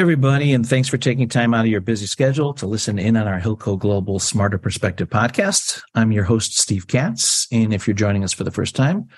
everybody, 0.00 0.54
and 0.54 0.66
thanks 0.66 0.88
for 0.88 0.96
taking 0.96 1.28
time 1.28 1.52
out 1.52 1.66
of 1.66 1.70
your 1.70 1.82
busy 1.82 2.06
schedule 2.06 2.54
to 2.54 2.66
listen 2.66 2.98
in 2.98 3.18
on 3.18 3.28
our 3.28 3.38
Hilco 3.38 3.78
Global 3.78 4.18
Smarter 4.18 4.56
Perspective 4.56 5.10
podcast. 5.10 5.82
I'm 5.94 6.10
your 6.10 6.24
host, 6.24 6.56
Steve 6.56 6.86
Katz. 6.86 7.46
And 7.52 7.74
if 7.74 7.86
you're 7.86 7.94
joining 7.94 8.24
us 8.24 8.32
for 8.32 8.42
the 8.42 8.50
first 8.50 8.74
time, 8.74 9.08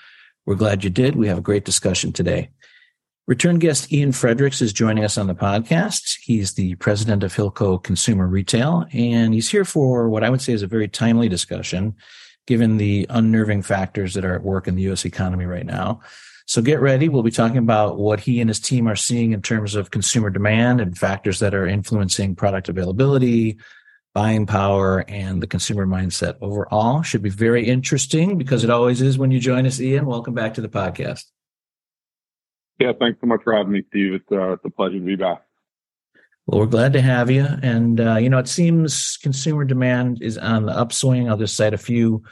we're 0.45 0.55
glad 0.55 0.83
you 0.83 0.89
did. 0.89 1.15
We 1.15 1.29
have 1.29 1.37
a 1.37 1.41
great 1.41 1.63
discussion 1.63 2.11
today. 2.11 2.49
Return 3.27 3.59
guest 3.59 3.93
Ian 3.93 4.11
Fredericks 4.11 4.61
is 4.61 4.73
joining 4.73 5.05
us 5.05 5.17
on 5.17 5.27
the 5.27 5.33
podcast. 5.33 6.17
He's 6.21 6.55
the 6.55 6.75
president 6.75 7.23
of 7.23 7.33
Hilco 7.33 7.81
Consumer 7.81 8.27
Retail, 8.27 8.85
and 8.91 9.33
he's 9.33 9.49
here 9.49 9.63
for 9.63 10.09
what 10.09 10.25
I 10.25 10.29
would 10.29 10.41
say 10.41 10.51
is 10.51 10.63
a 10.63 10.67
very 10.67 10.89
timely 10.89 11.29
discussion, 11.29 11.95
given 12.45 12.75
the 12.75 13.07
unnerving 13.09 13.61
factors 13.61 14.15
that 14.15 14.25
are 14.25 14.35
at 14.35 14.43
work 14.43 14.67
in 14.67 14.75
the 14.75 14.81
U.S. 14.83 15.05
economy 15.05 15.45
right 15.45 15.65
now. 15.65 16.01
So 16.45 16.61
get 16.61 16.81
ready. 16.81 17.07
We'll 17.07 17.23
be 17.23 17.31
talking 17.31 17.57
about 17.57 17.97
what 17.97 18.19
he 18.19 18.41
and 18.41 18.49
his 18.49 18.59
team 18.59 18.87
are 18.87 18.95
seeing 18.95 19.31
in 19.31 19.41
terms 19.41 19.75
of 19.75 19.91
consumer 19.91 20.29
demand 20.29 20.81
and 20.81 20.97
factors 20.97 21.39
that 21.39 21.53
are 21.53 21.65
influencing 21.65 22.35
product 22.35 22.67
availability, 22.67 23.57
buying 24.13 24.45
power, 24.45 25.05
and 25.07 25.41
the 25.41 25.47
consumer 25.47 25.87
mindset 25.87 26.35
overall. 26.41 27.01
Should 27.01 27.21
be 27.21 27.29
very 27.29 27.65
interesting 27.65 28.37
because 28.37 28.63
it 28.63 28.69
always 28.69 29.01
is 29.01 29.17
when 29.17 29.31
you 29.31 29.39
join 29.39 29.65
us, 29.65 29.79
Ian. 29.79 30.05
Welcome 30.05 30.33
back 30.33 30.55
to 30.55 30.61
the 30.61 30.69
podcast. 30.69 31.23
Yeah, 32.79 32.91
thanks 32.99 33.21
so 33.21 33.27
much 33.27 33.41
for 33.43 33.55
having 33.55 33.71
me, 33.71 33.83
Steve. 33.89 34.13
It's, 34.13 34.31
uh, 34.31 34.53
it's 34.53 34.65
a 34.65 34.69
pleasure 34.69 34.99
to 34.99 35.05
be 35.05 35.15
back. 35.15 35.43
Well, 36.45 36.59
we're 36.59 36.65
glad 36.65 36.91
to 36.93 37.01
have 37.01 37.31
you. 37.31 37.47
And, 37.61 38.01
uh, 38.01 38.17
you 38.17 38.29
know, 38.29 38.39
it 38.39 38.49
seems 38.49 39.17
consumer 39.17 39.63
demand 39.63 40.21
is 40.21 40.37
on 40.37 40.65
the 40.65 40.77
upswing. 40.77 41.29
I'll 41.29 41.37
just 41.37 41.55
cite 41.55 41.73
a 41.73 41.77
few 41.77 42.23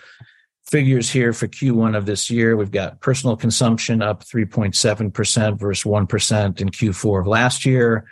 figures 0.66 1.10
here 1.10 1.34
for 1.34 1.48
Q1 1.48 1.98
of 1.98 2.06
this 2.06 2.30
year. 2.30 2.56
We've 2.56 2.72
got 2.72 3.02
personal 3.02 3.36
consumption 3.36 4.02
up 4.02 4.24
3.7% 4.24 5.60
versus 5.60 5.84
1% 5.84 6.62
in 6.62 6.70
Q4 6.70 7.22
of 7.22 7.28
last 7.28 7.66
year. 7.66 8.06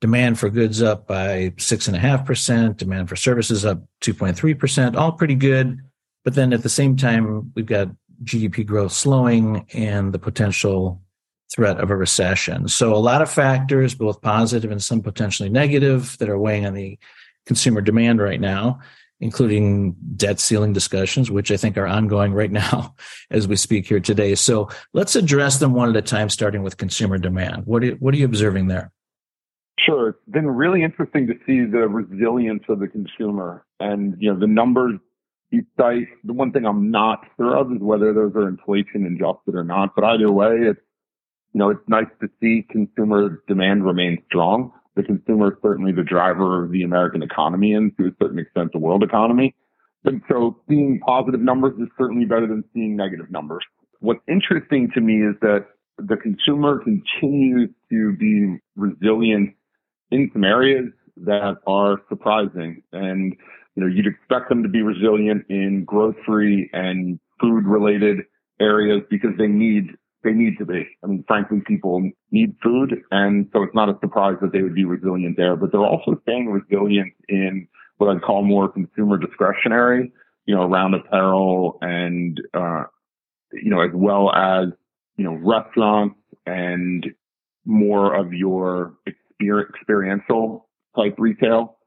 Demand 0.00 0.38
for 0.38 0.48
goods 0.48 0.80
up 0.80 1.06
by 1.06 1.52
6.5%. 1.56 2.76
Demand 2.76 3.08
for 3.08 3.16
services 3.16 3.64
up 3.64 3.82
2.3%. 4.00 4.96
All 4.96 5.12
pretty 5.12 5.34
good. 5.34 5.78
But 6.24 6.34
then 6.34 6.52
at 6.52 6.62
the 6.62 6.68
same 6.68 6.96
time, 6.96 7.52
we've 7.54 7.66
got 7.66 7.88
GDP 8.24 8.64
growth 8.64 8.92
slowing 8.92 9.66
and 9.74 10.12
the 10.12 10.18
potential 10.18 11.02
threat 11.52 11.78
of 11.80 11.90
a 11.90 11.96
recession. 11.96 12.68
So 12.68 12.94
a 12.94 12.96
lot 12.96 13.22
of 13.22 13.30
factors, 13.30 13.94
both 13.94 14.20
positive 14.20 14.70
and 14.70 14.82
some 14.82 15.00
potentially 15.00 15.48
negative, 15.48 16.16
that 16.18 16.28
are 16.28 16.38
weighing 16.38 16.66
on 16.66 16.74
the 16.74 16.98
consumer 17.46 17.80
demand 17.80 18.20
right 18.20 18.40
now, 18.40 18.80
including 19.20 19.96
debt 20.16 20.40
ceiling 20.40 20.72
discussions, 20.72 21.30
which 21.30 21.50
I 21.50 21.56
think 21.56 21.76
are 21.76 21.86
ongoing 21.86 22.32
right 22.32 22.50
now 22.50 22.94
as 23.30 23.48
we 23.48 23.56
speak 23.56 23.86
here 23.86 24.00
today. 24.00 24.34
So 24.34 24.68
let's 24.92 25.16
address 25.16 25.58
them 25.58 25.72
one 25.72 25.88
at 25.88 25.96
a 25.96 26.02
time, 26.02 26.30
starting 26.30 26.62
with 26.62 26.76
consumer 26.76 27.18
demand. 27.18 27.66
What 27.66 27.84
are, 27.84 27.92
what 27.92 28.14
are 28.14 28.16
you 28.16 28.24
observing 28.24 28.68
there? 28.68 28.92
Sure. 29.78 30.10
It's 30.10 30.18
been 30.28 30.46
really 30.46 30.82
interesting 30.82 31.26
to 31.28 31.34
see 31.46 31.64
the 31.64 31.88
resilience 31.88 32.64
of 32.68 32.80
the 32.80 32.88
consumer 32.88 33.64
and, 33.80 34.16
you 34.18 34.32
know, 34.32 34.38
the 34.38 34.46
numbers 34.46 34.98
you 35.50 35.64
cite. 35.78 36.08
The 36.24 36.32
one 36.32 36.52
thing 36.52 36.66
I'm 36.66 36.90
not 36.90 37.26
sure 37.36 37.56
of 37.56 37.72
is 37.72 37.78
whether 37.80 38.12
those 38.12 38.34
are 38.34 38.48
inflation 38.48 39.06
adjusted 39.06 39.54
or 39.54 39.64
not. 39.64 39.94
But 39.94 40.04
either 40.04 40.30
way, 40.30 40.56
it's 40.58 40.80
you 41.54 41.58
know, 41.58 41.70
it's 41.70 41.88
nice 41.88 42.06
to 42.20 42.28
see 42.40 42.66
consumer 42.70 43.42
demand 43.48 43.84
remain 43.84 44.22
strong. 44.26 44.72
The 44.98 45.04
consumer 45.04 45.52
is 45.52 45.58
certainly 45.62 45.92
the 45.92 46.02
driver 46.02 46.64
of 46.64 46.72
the 46.72 46.82
American 46.82 47.22
economy 47.22 47.72
and 47.72 47.96
to 47.98 48.08
a 48.08 48.10
certain 48.20 48.40
extent 48.40 48.72
the 48.72 48.80
world 48.80 49.04
economy. 49.04 49.54
And 50.04 50.20
so 50.28 50.58
seeing 50.68 50.98
positive 51.06 51.40
numbers 51.40 51.74
is 51.80 51.86
certainly 51.96 52.24
better 52.24 52.48
than 52.48 52.64
seeing 52.74 52.96
negative 52.96 53.30
numbers. 53.30 53.62
What's 54.00 54.24
interesting 54.26 54.90
to 54.94 55.00
me 55.00 55.22
is 55.22 55.36
that 55.40 55.66
the 55.98 56.16
consumer 56.16 56.82
continues 56.82 57.70
to 57.90 58.16
be 58.16 58.58
resilient 58.74 59.54
in 60.10 60.30
some 60.32 60.42
areas 60.42 60.86
that 61.18 61.58
are 61.68 62.02
surprising. 62.08 62.82
And, 62.92 63.36
you 63.76 63.84
know, 63.84 63.86
you'd 63.86 64.08
expect 64.08 64.48
them 64.48 64.64
to 64.64 64.68
be 64.68 64.82
resilient 64.82 65.44
in 65.48 65.84
grocery 65.84 66.70
and 66.72 67.20
food 67.40 67.66
related 67.66 68.24
areas 68.58 69.02
because 69.08 69.30
they 69.38 69.46
need 69.46 69.90
they 70.24 70.32
need 70.32 70.58
to 70.58 70.64
be. 70.64 70.86
I 71.02 71.06
mean, 71.06 71.24
frankly, 71.26 71.60
people 71.66 72.10
need 72.30 72.56
food. 72.62 73.02
And 73.10 73.48
so 73.52 73.62
it's 73.62 73.74
not 73.74 73.88
a 73.88 73.98
surprise 74.00 74.36
that 74.42 74.52
they 74.52 74.62
would 74.62 74.74
be 74.74 74.84
resilient 74.84 75.36
there, 75.36 75.56
but 75.56 75.72
they're 75.72 75.80
also 75.80 76.20
staying 76.22 76.48
resilient 76.48 77.12
in 77.28 77.68
what 77.98 78.10
I'd 78.10 78.22
call 78.22 78.42
more 78.42 78.68
consumer 78.68 79.16
discretionary, 79.16 80.12
you 80.46 80.54
know, 80.54 80.62
around 80.62 80.94
apparel 80.94 81.78
and, 81.80 82.40
uh, 82.54 82.84
you 83.52 83.70
know, 83.70 83.80
as 83.80 83.90
well 83.94 84.32
as, 84.34 84.68
you 85.16 85.24
know, 85.24 85.34
restaurants 85.34 86.16
and 86.46 87.06
more 87.64 88.14
of 88.14 88.32
your 88.32 88.94
exper- 89.08 89.68
experiential 89.68 90.68
type 90.96 91.14
retail. 91.18 91.78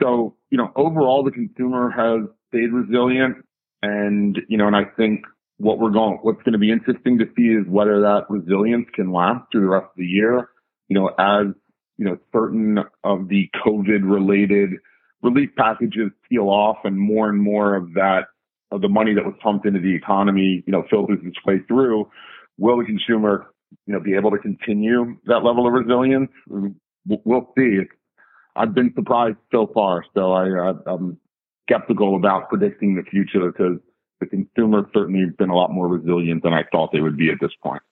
So, 0.00 0.36
you 0.50 0.58
know, 0.58 0.72
overall 0.76 1.24
the 1.24 1.30
consumer 1.30 1.90
has 1.90 2.28
stayed 2.48 2.72
resilient 2.72 3.36
and, 3.82 4.38
you 4.48 4.58
know, 4.58 4.66
and 4.66 4.76
I 4.76 4.84
think 4.96 5.24
what 5.58 5.78
we're 5.78 5.90
going, 5.90 6.18
what's 6.22 6.42
going 6.42 6.52
to 6.52 6.58
be 6.58 6.72
interesting 6.72 7.18
to 7.18 7.26
see 7.36 7.48
is 7.48 7.66
whether 7.68 8.00
that 8.00 8.24
resilience 8.28 8.86
can 8.94 9.12
last 9.12 9.44
through 9.52 9.62
the 9.62 9.68
rest 9.68 9.84
of 9.84 9.96
the 9.96 10.04
year. 10.04 10.48
You 10.88 10.98
know, 10.98 11.08
as 11.18 11.46
you 11.96 12.04
know, 12.04 12.18
certain 12.32 12.78
of 13.04 13.28
the 13.28 13.48
COVID 13.64 14.00
related 14.02 14.70
relief 15.22 15.50
packages 15.56 16.10
peel 16.28 16.48
off 16.48 16.78
and 16.84 16.98
more 16.98 17.28
and 17.28 17.40
more 17.40 17.76
of 17.76 17.94
that, 17.94 18.24
of 18.70 18.80
the 18.80 18.88
money 18.88 19.14
that 19.14 19.24
was 19.24 19.34
pumped 19.42 19.66
into 19.66 19.80
the 19.80 19.94
economy, 19.94 20.62
you 20.66 20.72
know, 20.72 20.84
filters 20.90 21.18
its 21.22 21.36
way 21.46 21.60
through. 21.68 22.10
Will 22.58 22.78
the 22.78 22.84
consumer, 22.84 23.46
you 23.86 23.94
know, 23.94 24.00
be 24.00 24.14
able 24.14 24.30
to 24.32 24.38
continue 24.38 25.16
that 25.26 25.44
level 25.44 25.66
of 25.66 25.72
resilience? 25.72 26.30
We'll 27.06 27.52
see. 27.56 27.80
I've 28.56 28.74
been 28.74 28.92
surprised 28.94 29.38
so 29.52 29.70
far, 29.72 30.04
so 30.14 30.32
I, 30.32 30.72
I'm 30.86 31.18
skeptical 31.68 32.16
about 32.16 32.48
predicting 32.48 32.94
the 32.94 33.02
future 33.02 33.50
because 33.50 33.78
the 34.20 34.26
consumer 34.26 34.88
certainly 34.94 35.20
has 35.20 35.34
been 35.36 35.50
a 35.50 35.56
lot 35.56 35.70
more 35.72 35.88
resilient 35.88 36.42
than 36.42 36.52
I 36.52 36.64
thought 36.70 36.92
they 36.92 37.00
would 37.00 37.16
be 37.16 37.30
at 37.30 37.38
this 37.40 37.52
point. 37.62 37.82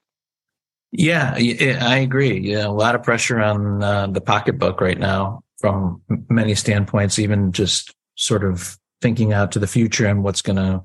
Yeah, 0.93 1.34
I 1.37 1.99
agree. 1.99 2.38
Yeah, 2.38 2.66
a 2.66 2.69
lot 2.69 2.94
of 2.94 3.03
pressure 3.03 3.41
on 3.41 3.83
uh, 3.83 4.06
the 4.09 4.21
pocketbook 4.21 4.81
right 4.81 4.99
now 4.99 5.43
from 5.59 6.03
many 6.28 6.55
standpoints, 6.55 7.19
even 7.19 7.53
just 7.53 7.94
sort 8.16 8.44
of 8.44 8.77
thinking 9.00 9.33
out 9.33 9.53
to 9.53 9.59
the 9.59 9.66
future 9.66 10.06
and 10.06 10.22
what's 10.22 10.43
going 10.43 10.56
to 10.56 10.83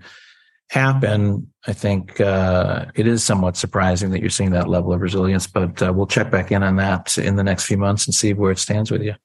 happen. 0.69 1.51
I 1.67 1.73
think 1.73 2.21
uh, 2.21 2.85
it 2.95 3.05
is 3.05 3.23
somewhat 3.23 3.57
surprising 3.57 4.11
that 4.11 4.21
you're 4.21 4.29
seeing 4.29 4.51
that 4.51 4.69
level 4.69 4.93
of 4.93 5.01
resilience, 5.01 5.45
but 5.45 5.81
uh, 5.81 5.91
we'll 5.93 6.07
check 6.07 6.31
back 6.31 6.51
in 6.51 6.63
on 6.63 6.77
that 6.77 7.17
in 7.17 7.35
the 7.35 7.43
next 7.43 7.65
few 7.65 7.77
months 7.77 8.05
and 8.05 8.15
see 8.15 8.33
where 8.33 8.51
it 8.51 8.59
stands 8.59 8.91
with 8.91 9.01
you. 9.01 9.15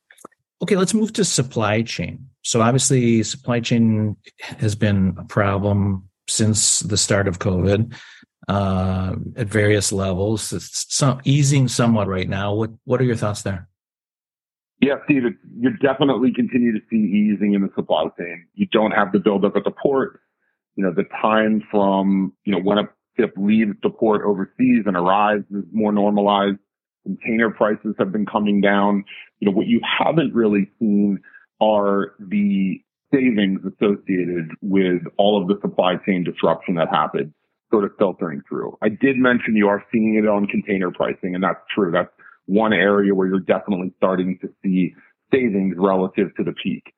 Okay, 0.63 0.77
let's 0.77 0.95
move 0.95 1.13
to 1.15 1.25
supply 1.25 1.83
chain. 1.83 2.29
So 2.43 2.61
obviously, 2.61 3.23
supply 3.23 3.61
chain 3.61 4.17
has 4.41 4.75
been 4.75 5.15
a 5.19 5.25
problem 5.25 6.09
since 6.29 6.81
the 6.81 6.97
start 6.97 7.29
of 7.29 7.39
COVID 7.39 7.95
uh, 8.49 9.15
at 9.37 9.47
various 9.47 9.93
levels. 9.93 10.53
It's 10.53 10.87
some, 10.95 11.21
easing 11.25 11.69
somewhat 11.69 12.09
right 12.09 12.29
now. 12.29 12.55
What 12.55 12.71
What 12.85 13.01
are 13.01 13.05
your 13.05 13.17
thoughts 13.17 13.43
there? 13.43 13.69
Yeah, 14.81 14.97
Steve, 15.05 15.23
you 15.61 15.77
definitely 15.77 16.33
continue 16.33 16.73
to 16.73 16.81
see 16.91 16.97
easing 16.97 17.55
in 17.55 17.63
the 17.63 17.71
supply 17.77 18.07
chain. 18.19 18.47
You 18.55 18.67
don't 18.67 18.91
have 18.91 19.13
the 19.13 19.21
buildup 19.21 19.55
at 19.57 19.63
the 19.63 19.71
port. 19.71 20.21
You 20.75 20.85
know, 20.85 20.93
the 20.93 21.05
time 21.21 21.63
from 21.71 22.33
you 22.45 22.53
know 22.53 22.61
when 22.61 22.79
a 22.79 22.89
ship 23.17 23.33
leaves 23.37 23.75
the 23.83 23.91
port 23.91 24.23
overseas 24.25 24.85
and 24.87 24.97
arrives 24.97 25.45
is 25.51 25.65
more 25.73 25.93
normalized. 25.93 26.59
Container 27.05 27.51
prices 27.51 27.95
have 27.99 28.11
been 28.11 28.27
coming 28.27 28.61
down. 28.61 29.05
You 29.39 29.51
know, 29.51 29.57
what 29.57 29.67
you 29.67 29.81
haven't 29.99 30.35
really 30.35 30.69
seen 30.81 31.21
are 31.63 32.15
the 32.19 32.83
savings 33.15 33.61
associated 33.61 34.51
with 34.63 35.03
all 35.17 35.41
of 35.41 35.47
the 35.47 35.59
supply 35.61 35.95
chain 36.05 36.25
disruption 36.25 36.75
that 36.75 36.89
happened 36.89 37.33
sort 37.71 37.85
of 37.85 37.93
filtering 37.99 38.43
through. 38.49 38.77
I 38.83 38.89
did 38.89 39.17
mention 39.17 39.57
you 39.57 39.69
are 39.69 39.83
seeing 39.93 40.17
it 40.17 40.29
on 40.29 40.47
container 40.47 40.91
pricing, 40.91 41.35
and 41.35 41.43
that's 41.43 41.61
true. 41.75 41.91
That's 41.91 42.11
one 42.47 42.73
area 42.73 43.15
where 43.15 43.29
you're 43.29 43.41
definitely 43.41 43.95
starting 43.97 44.39
to 44.43 44.49
see 44.63 44.95
savings 45.33 45.77
relative 45.79 46.35
to 46.37 46.45
the 46.45 46.53
peak. 46.53 46.93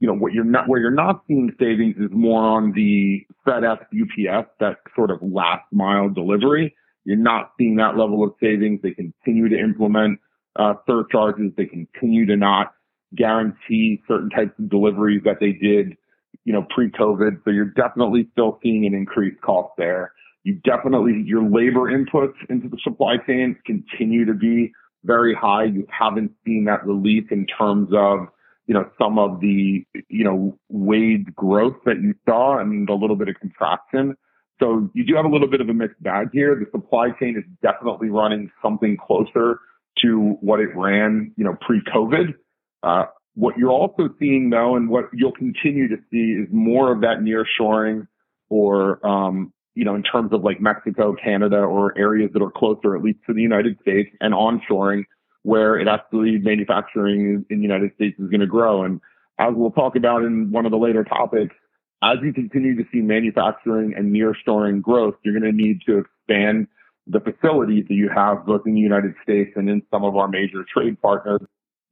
You 0.00 0.06
know, 0.06 0.14
what 0.14 0.32
you're 0.32 0.44
not, 0.44 0.68
where 0.68 0.80
you're 0.80 0.90
not 0.90 1.22
seeing 1.26 1.52
savings 1.58 1.96
is 1.98 2.10
more 2.12 2.42
on 2.42 2.72
the 2.72 3.26
FedEx, 3.46 3.80
UPS, 3.82 4.48
that 4.60 4.76
sort 4.94 5.10
of 5.10 5.18
last 5.20 5.64
mile 5.72 6.08
delivery. 6.08 6.74
You're 7.04 7.16
not 7.16 7.52
seeing 7.58 7.76
that 7.76 7.96
level 7.96 8.22
of 8.22 8.32
savings. 8.40 8.80
They 8.82 8.92
continue 8.92 9.48
to 9.48 9.58
implement 9.58 10.20
uh, 10.56 10.74
surcharges. 10.86 11.52
They 11.56 11.66
continue 11.66 12.26
to 12.26 12.36
not 12.36 12.72
guarantee 13.14 14.02
certain 14.06 14.30
types 14.30 14.52
of 14.58 14.68
deliveries 14.68 15.22
that 15.24 15.40
they 15.40 15.52
did, 15.52 15.96
you 16.44 16.52
know, 16.52 16.66
pre-COVID. 16.74 17.42
So 17.44 17.50
you're 17.50 17.64
definitely 17.64 18.28
still 18.32 18.58
seeing 18.62 18.86
an 18.86 18.94
increased 18.94 19.40
cost 19.40 19.72
there. 19.78 20.12
You 20.44 20.54
definitely, 20.64 21.22
your 21.26 21.42
labor 21.42 21.90
inputs 21.90 22.34
into 22.48 22.68
the 22.68 22.78
supply 22.82 23.16
chain 23.26 23.56
continue 23.66 24.24
to 24.24 24.34
be 24.34 24.72
very 25.04 25.34
high. 25.34 25.64
You 25.64 25.86
haven't 25.90 26.32
seen 26.46 26.64
that 26.66 26.86
relief 26.86 27.30
in 27.30 27.46
terms 27.46 27.90
of, 27.94 28.28
you 28.66 28.74
know, 28.74 28.88
some 29.00 29.18
of 29.18 29.40
the, 29.40 29.84
you 30.08 30.24
know, 30.24 30.58
wage 30.68 31.26
growth 31.34 31.76
that 31.86 32.00
you 32.02 32.14
saw 32.28 32.58
and 32.58 32.88
a 32.88 32.94
little 32.94 33.16
bit 33.16 33.28
of 33.28 33.36
contraction. 33.40 34.16
So 34.60 34.90
you 34.92 35.04
do 35.04 35.14
have 35.14 35.24
a 35.24 35.28
little 35.28 35.48
bit 35.48 35.60
of 35.60 35.68
a 35.68 35.74
mixed 35.74 36.02
bag 36.02 36.28
here. 36.32 36.54
The 36.54 36.66
supply 36.70 37.10
chain 37.18 37.36
is 37.38 37.44
definitely 37.62 38.10
running 38.10 38.50
something 38.62 38.96
closer 38.96 39.60
to 40.02 40.36
what 40.40 40.60
it 40.60 40.74
ran, 40.74 41.32
you 41.36 41.44
know, 41.44 41.56
pre-COVID. 41.60 42.34
Uh, 42.82 43.04
what 43.34 43.56
you're 43.56 43.70
also 43.70 44.08
seeing 44.18 44.50
though, 44.50 44.76
and 44.76 44.88
what 44.88 45.04
you'll 45.12 45.32
continue 45.32 45.88
to 45.88 45.96
see 46.10 46.32
is 46.32 46.48
more 46.50 46.92
of 46.92 47.00
that 47.02 47.18
nearshoring 47.20 48.06
or, 48.48 49.04
um, 49.06 49.52
you 49.74 49.84
know, 49.84 49.94
in 49.94 50.02
terms 50.02 50.32
of 50.32 50.42
like 50.42 50.60
Mexico, 50.60 51.14
Canada, 51.14 51.58
or 51.58 51.96
areas 51.96 52.30
that 52.32 52.42
are 52.42 52.50
closer 52.50 52.96
at 52.96 53.02
least 53.02 53.20
to 53.26 53.32
the 53.32 53.42
United 53.42 53.78
States 53.80 54.10
and 54.20 54.34
onshoring 54.34 55.04
where 55.42 55.78
it 55.78 55.88
actually 55.88 56.38
manufacturing 56.38 57.44
in 57.48 57.58
the 57.58 57.62
United 57.62 57.94
States 57.94 58.18
is 58.18 58.28
going 58.28 58.40
to 58.40 58.46
grow. 58.46 58.82
And 58.82 59.00
as 59.38 59.54
we'll 59.54 59.70
talk 59.70 59.96
about 59.96 60.24
in 60.24 60.50
one 60.50 60.66
of 60.66 60.72
the 60.72 60.78
later 60.78 61.04
topics, 61.04 61.54
as 62.02 62.18
you 62.22 62.32
continue 62.32 62.76
to 62.76 62.84
see 62.92 63.00
manufacturing 63.00 63.94
and 63.96 64.14
nearshoring 64.14 64.82
growth, 64.82 65.14
you're 65.22 65.38
going 65.38 65.50
to 65.50 65.56
need 65.56 65.80
to 65.86 65.98
expand 65.98 66.68
the 67.06 67.20
facilities 67.20 67.86
that 67.88 67.94
you 67.94 68.10
have 68.14 68.44
both 68.44 68.62
in 68.66 68.74
the 68.74 68.80
United 68.80 69.14
States 69.22 69.50
and 69.56 69.70
in 69.70 69.82
some 69.90 70.04
of 70.04 70.16
our 70.16 70.28
major 70.28 70.64
trade 70.72 71.00
partners, 71.00 71.40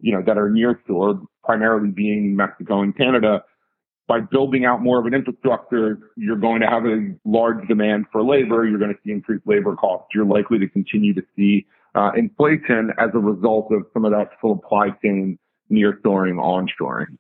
you 0.00 0.12
know, 0.12 0.22
that 0.26 0.38
are 0.38 0.50
near 0.50 0.80
shore, 0.86 1.20
primarily 1.44 1.90
being 1.90 2.36
Mexico 2.36 2.82
and 2.82 2.96
Canada. 2.96 3.42
By 4.08 4.20
building 4.20 4.64
out 4.64 4.82
more 4.82 5.00
of 5.00 5.06
an 5.06 5.14
infrastructure, 5.14 5.98
you're 6.16 6.36
going 6.36 6.60
to 6.60 6.68
have 6.68 6.86
a 6.86 7.12
large 7.24 7.66
demand 7.66 8.06
for 8.12 8.22
labor. 8.22 8.64
You're 8.64 8.78
going 8.78 8.94
to 8.94 8.98
see 9.04 9.10
increased 9.10 9.44
labor 9.46 9.74
costs. 9.74 10.08
You're 10.14 10.26
likely 10.26 10.60
to 10.60 10.68
continue 10.68 11.12
to 11.14 11.22
see 11.34 11.66
uh, 11.96 12.12
inflation 12.16 12.92
as 12.98 13.10
a 13.14 13.18
result 13.18 13.72
of 13.72 13.82
some 13.92 14.04
of 14.04 14.12
that 14.12 14.30
supply 14.40 14.90
chain 15.02 15.38
nearshoring, 15.72 16.36
onshoring. 16.36 17.18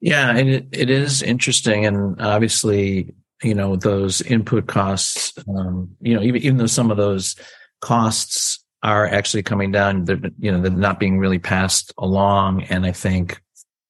Yeah, 0.00 0.30
and 0.30 0.48
it, 0.48 0.68
it 0.72 0.90
is 0.90 1.22
interesting, 1.22 1.84
and 1.84 2.20
obviously, 2.20 3.14
you 3.42 3.54
know, 3.54 3.76
those 3.76 4.22
input 4.22 4.66
costs. 4.66 5.34
Um, 5.56 5.94
you 6.00 6.16
know, 6.16 6.22
even 6.22 6.42
even 6.42 6.56
though 6.56 6.66
some 6.66 6.90
of 6.90 6.96
those 6.96 7.36
costs 7.80 8.59
are 8.82 9.06
actually 9.06 9.42
coming 9.42 9.72
down, 9.72 10.04
they're 10.04 10.20
you 10.38 10.50
know 10.50 10.60
they're 10.60 10.70
not 10.70 11.00
being 11.00 11.18
really 11.18 11.38
passed 11.38 11.92
along, 11.98 12.62
and 12.64 12.86
I 12.86 12.92
think 12.92 13.40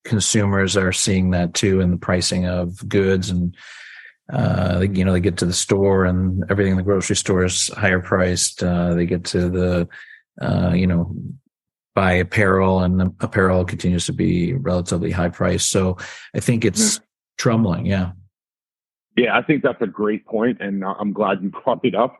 consumers 0.03 0.75
are 0.75 0.91
seeing 0.91 1.31
that 1.31 1.53
too 1.53 1.79
in 1.79 1.91
the 1.91 1.97
pricing 1.97 2.47
of 2.47 2.87
goods 2.89 3.29
and 3.29 3.55
uh, 4.31 4.85
you 4.93 5.03
know, 5.03 5.11
they 5.11 5.19
get 5.19 5.37
to 5.37 5.45
the 5.45 5.53
store 5.53 6.05
and 6.05 6.43
everything 6.49 6.71
in 6.71 6.77
the 6.77 6.83
grocery 6.83 7.15
store 7.15 7.43
is 7.43 7.67
higher 7.69 7.99
priced. 7.99 8.63
Uh, 8.63 8.93
they 8.93 9.05
get 9.05 9.25
to 9.25 9.49
the, 9.49 9.87
uh, 10.41 10.71
you 10.73 10.87
know, 10.87 11.13
buy 11.95 12.13
apparel 12.13 12.79
and 12.79 12.99
the 12.99 13.13
apparel 13.19 13.65
continues 13.65 14.05
to 14.05 14.13
be 14.13 14.53
relatively 14.53 15.11
high 15.11 15.27
priced. 15.27 15.69
So 15.69 15.97
I 16.33 16.39
think 16.39 16.63
it's 16.63 16.95
mm-hmm. 16.95 17.05
troubling. 17.37 17.85
Yeah. 17.85 18.11
Yeah. 19.17 19.37
I 19.37 19.41
think 19.41 19.63
that's 19.63 19.81
a 19.81 19.87
great 19.87 20.25
point, 20.25 20.59
And 20.61 20.85
I'm 20.85 21.11
glad 21.11 21.41
you 21.41 21.49
brought 21.49 21.83
it 21.83 21.95
up. 21.95 22.17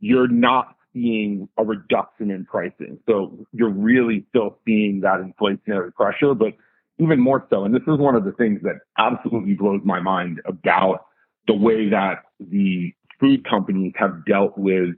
You're 0.00 0.28
not 0.28 0.74
seeing 0.94 1.48
a 1.58 1.64
reduction 1.64 2.30
in 2.30 2.46
pricing. 2.46 2.98
So 3.06 3.46
you're 3.52 3.72
really 3.72 4.24
still 4.30 4.58
seeing 4.64 5.00
that 5.00 5.20
inflationary 5.20 5.92
pressure, 5.92 6.34
but 6.34 6.54
even 6.98 7.20
more 7.20 7.46
so. 7.50 7.64
And 7.64 7.74
this 7.74 7.82
is 7.82 7.98
one 7.98 8.14
of 8.14 8.24
the 8.24 8.32
things 8.32 8.60
that 8.62 8.80
absolutely 8.96 9.54
blows 9.54 9.80
my 9.84 10.00
mind 10.00 10.40
about 10.46 11.06
the 11.46 11.54
way 11.54 11.90
that 11.90 12.22
the 12.38 12.92
food 13.20 13.44
companies 13.48 13.92
have 13.96 14.24
dealt 14.24 14.56
with 14.56 14.90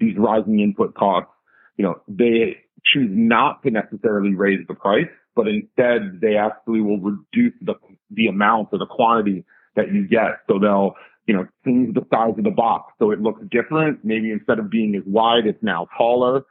these 0.00 0.16
rising 0.18 0.60
input 0.60 0.94
costs. 0.94 1.30
You 1.76 1.84
know, 1.84 2.00
they 2.08 2.58
choose 2.84 3.10
not 3.10 3.62
to 3.62 3.70
necessarily 3.70 4.34
raise 4.34 4.66
the 4.68 4.74
price, 4.74 5.08
but 5.34 5.46
instead 5.48 6.20
they 6.20 6.36
actually 6.36 6.80
will 6.80 7.00
reduce 7.00 7.54
the, 7.62 7.74
the 8.10 8.26
amount 8.26 8.68
or 8.72 8.78
the 8.78 8.86
quantity 8.86 9.44
that 9.76 9.92
you 9.92 10.06
get. 10.06 10.40
So 10.48 10.58
they'll, 10.58 10.94
you 11.26 11.34
know, 11.34 11.46
change 11.64 11.94
the 11.94 12.04
size 12.12 12.34
of 12.36 12.44
the 12.44 12.50
box 12.50 12.92
so 12.98 13.10
it 13.10 13.20
looks 13.20 13.42
different. 13.50 14.04
Maybe 14.04 14.30
instead 14.30 14.58
of 14.58 14.70
being 14.70 14.94
as 14.94 15.02
wide, 15.06 15.46
it's 15.46 15.62
now 15.62 15.88
taller 15.96 16.42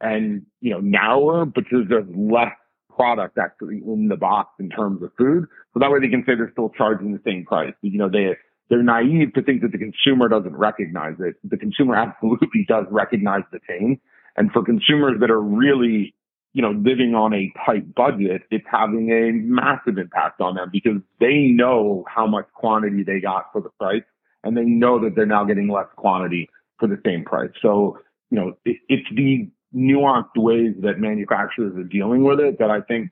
and, 0.00 0.44
you 0.60 0.70
know, 0.70 0.80
narrower 0.80 1.44
because 1.44 1.86
there's 1.88 2.06
less 2.14 2.52
product 2.94 3.38
actually 3.38 3.80
in 3.86 4.08
the 4.08 4.16
box 4.16 4.50
in 4.58 4.70
terms 4.70 5.02
of 5.02 5.10
food. 5.16 5.46
So 5.72 5.80
that 5.80 5.90
way 5.90 6.00
they 6.00 6.08
can 6.08 6.24
say 6.26 6.34
they're 6.34 6.50
still 6.52 6.70
charging 6.76 7.12
the 7.12 7.20
same 7.24 7.44
price. 7.44 7.74
You 7.82 7.98
know, 7.98 8.08
they, 8.08 8.36
they're 8.68 8.82
naive 8.82 9.34
to 9.34 9.42
think 9.42 9.62
that 9.62 9.72
the 9.72 9.78
consumer 9.78 10.28
doesn't 10.28 10.56
recognize 10.56 11.14
it. 11.20 11.36
The 11.44 11.56
consumer 11.56 11.94
absolutely 11.94 12.66
does 12.68 12.86
recognize 12.90 13.42
the 13.52 13.60
change. 13.68 13.98
And 14.36 14.50
for 14.52 14.64
consumers 14.64 15.20
that 15.20 15.30
are 15.30 15.40
really, 15.40 16.14
you 16.54 16.62
know, 16.62 16.70
living 16.70 17.14
on 17.14 17.32
a 17.34 17.52
tight 17.64 17.94
budget, 17.94 18.42
it's 18.50 18.64
having 18.70 19.10
a 19.10 19.32
massive 19.32 19.98
impact 19.98 20.40
on 20.40 20.54
them 20.54 20.70
because 20.72 21.00
they 21.20 21.48
know 21.48 22.04
how 22.08 22.26
much 22.26 22.46
quantity 22.54 23.02
they 23.02 23.20
got 23.20 23.46
for 23.52 23.60
the 23.60 23.70
price 23.78 24.02
and 24.44 24.56
they 24.56 24.64
know 24.64 24.98
that 24.98 25.14
they're 25.14 25.26
now 25.26 25.44
getting 25.44 25.68
less 25.68 25.86
quantity 25.96 26.48
for 26.78 26.88
the 26.88 27.00
same 27.04 27.24
price. 27.24 27.50
So, 27.60 27.98
you 28.30 28.38
know, 28.38 28.56
it, 28.64 28.76
it's 28.88 29.06
the 29.14 29.48
nuanced 29.74 30.36
ways 30.36 30.74
that 30.80 30.98
manufacturers 30.98 31.76
are 31.76 31.84
dealing 31.84 32.24
with 32.24 32.40
it 32.40 32.58
that 32.58 32.70
I 32.70 32.80
think 32.80 33.10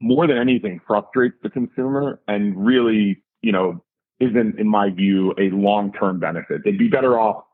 more 0.00 0.26
than 0.26 0.36
anything 0.36 0.80
frustrates 0.86 1.36
the 1.42 1.50
consumer 1.50 2.20
and 2.26 2.56
really, 2.56 3.22
you 3.42 3.52
know, 3.52 3.82
isn't, 4.18 4.58
in 4.58 4.68
my 4.68 4.90
view, 4.90 5.32
a 5.38 5.50
long-term 5.50 6.20
benefit. 6.20 6.62
They'd 6.64 6.78
be 6.78 6.88
better 6.88 7.18
off, 7.18 7.44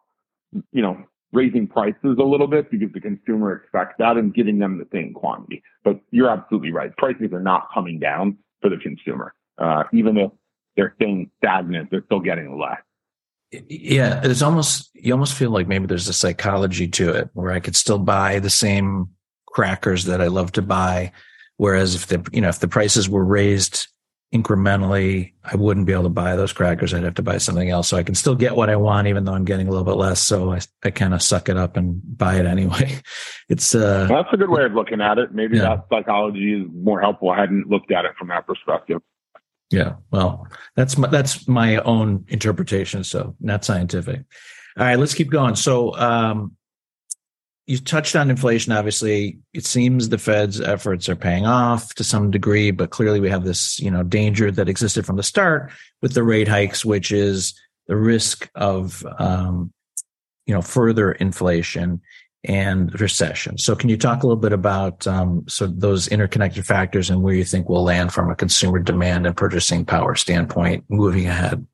you 0.72 0.82
know, 0.82 0.98
raising 1.32 1.66
prices 1.66 2.16
a 2.18 2.22
little 2.22 2.46
bit 2.46 2.70
because 2.70 2.92
the 2.92 3.00
consumer 3.00 3.52
expects 3.52 3.94
that 3.98 4.16
and 4.16 4.34
giving 4.34 4.58
them 4.58 4.78
the 4.78 4.86
same 4.92 5.12
quantity. 5.12 5.62
But 5.84 6.00
you're 6.10 6.30
absolutely 6.30 6.72
right. 6.72 6.96
Prices 6.96 7.32
are 7.32 7.42
not 7.42 7.68
coming 7.72 7.98
down 7.98 8.38
for 8.60 8.70
the 8.70 8.78
consumer. 8.78 9.34
Uh, 9.58 9.84
even 9.92 10.16
if 10.16 10.30
they're 10.76 10.94
staying 10.96 11.30
stagnant, 11.38 11.90
they're 11.90 12.04
still 12.06 12.20
getting 12.20 12.58
less. 12.58 12.78
Yeah, 13.50 14.20
it's 14.24 14.42
almost 14.42 14.90
you 14.94 15.12
almost 15.12 15.34
feel 15.34 15.50
like 15.50 15.66
maybe 15.66 15.86
there's 15.86 16.08
a 16.08 16.12
psychology 16.12 16.86
to 16.88 17.14
it 17.14 17.30
where 17.32 17.50
I 17.50 17.60
could 17.60 17.76
still 17.76 17.98
buy 17.98 18.40
the 18.40 18.50
same 18.50 19.08
crackers 19.46 20.04
that 20.04 20.20
I 20.20 20.26
love 20.26 20.52
to 20.52 20.62
buy, 20.62 21.12
whereas 21.56 21.94
if 21.94 22.06
the 22.08 22.28
you 22.30 22.42
know 22.42 22.50
if 22.50 22.60
the 22.60 22.68
prices 22.68 23.08
were 23.08 23.24
raised 23.24 23.88
incrementally, 24.32 25.32
I 25.42 25.56
wouldn't 25.56 25.86
be 25.86 25.92
able 25.92 26.02
to 26.04 26.08
buy 26.10 26.36
those 26.36 26.52
crackers. 26.52 26.92
I'd 26.92 27.04
have 27.04 27.14
to 27.14 27.22
buy 27.22 27.38
something 27.38 27.70
else. 27.70 27.88
So 27.88 27.96
I 27.96 28.02
can 28.02 28.14
still 28.14 28.34
get 28.34 28.56
what 28.56 28.68
I 28.68 28.76
want, 28.76 29.08
even 29.08 29.24
though 29.24 29.32
I'm 29.32 29.46
getting 29.46 29.68
a 29.68 29.70
little 29.70 29.86
bit 29.86 29.96
less. 29.96 30.20
So 30.20 30.52
I, 30.52 30.60
I 30.84 30.90
kind 30.90 31.14
of 31.14 31.22
suck 31.22 31.48
it 31.48 31.56
up 31.56 31.76
and 31.76 32.00
buy 32.16 32.36
it 32.36 32.46
anyway. 32.46 33.00
It's, 33.50 33.74
uh, 33.74 34.06
that's 34.10 34.28
a 34.30 34.36
good 34.36 34.50
way 34.50 34.62
of 34.64 34.74
looking 34.74 35.00
at 35.00 35.16
it. 35.16 35.32
Maybe 35.32 35.56
yeah. 35.56 35.76
that 35.76 35.86
psychology 35.88 36.52
is 36.52 36.68
more 36.70 37.00
helpful. 37.00 37.30
I 37.30 37.40
hadn't 37.40 37.66
looked 37.66 37.90
at 37.90 38.04
it 38.04 38.12
from 38.18 38.28
that 38.28 38.46
perspective. 38.46 39.00
Yeah. 39.70 39.94
Well, 40.10 40.46
that's 40.76 40.98
my, 40.98 41.08
that's 41.08 41.48
my 41.48 41.78
own 41.78 42.26
interpretation. 42.28 43.04
So 43.04 43.34
not 43.40 43.64
scientific. 43.64 44.24
All 44.76 44.84
right, 44.84 44.98
let's 44.98 45.14
keep 45.14 45.30
going. 45.30 45.54
So, 45.54 45.96
um, 45.96 46.57
you 47.68 47.76
touched 47.76 48.16
on 48.16 48.30
inflation. 48.30 48.72
Obviously, 48.72 49.38
it 49.52 49.66
seems 49.66 50.08
the 50.08 50.16
Fed's 50.16 50.58
efforts 50.58 51.06
are 51.06 51.14
paying 51.14 51.44
off 51.44 51.94
to 51.96 52.02
some 52.02 52.30
degree, 52.30 52.70
but 52.70 52.88
clearly 52.88 53.20
we 53.20 53.28
have 53.28 53.44
this, 53.44 53.78
you 53.78 53.90
know, 53.90 54.02
danger 54.02 54.50
that 54.50 54.70
existed 54.70 55.04
from 55.04 55.16
the 55.16 55.22
start 55.22 55.70
with 56.00 56.14
the 56.14 56.22
rate 56.22 56.48
hikes, 56.48 56.82
which 56.82 57.12
is 57.12 57.54
the 57.86 57.94
risk 57.94 58.48
of, 58.54 59.04
um, 59.18 59.70
you 60.46 60.54
know, 60.54 60.62
further 60.62 61.12
inflation 61.12 62.00
and 62.42 62.98
recession. 62.98 63.58
So, 63.58 63.76
can 63.76 63.90
you 63.90 63.98
talk 63.98 64.22
a 64.22 64.26
little 64.26 64.40
bit 64.40 64.54
about 64.54 65.06
um, 65.06 65.44
so 65.46 65.66
those 65.66 66.08
interconnected 66.08 66.64
factors 66.64 67.10
and 67.10 67.22
where 67.22 67.34
you 67.34 67.44
think 67.44 67.68
we'll 67.68 67.84
land 67.84 68.14
from 68.14 68.30
a 68.30 68.34
consumer 68.34 68.78
demand 68.78 69.26
and 69.26 69.36
purchasing 69.36 69.84
power 69.84 70.14
standpoint 70.14 70.84
moving 70.88 71.26
ahead? 71.26 71.66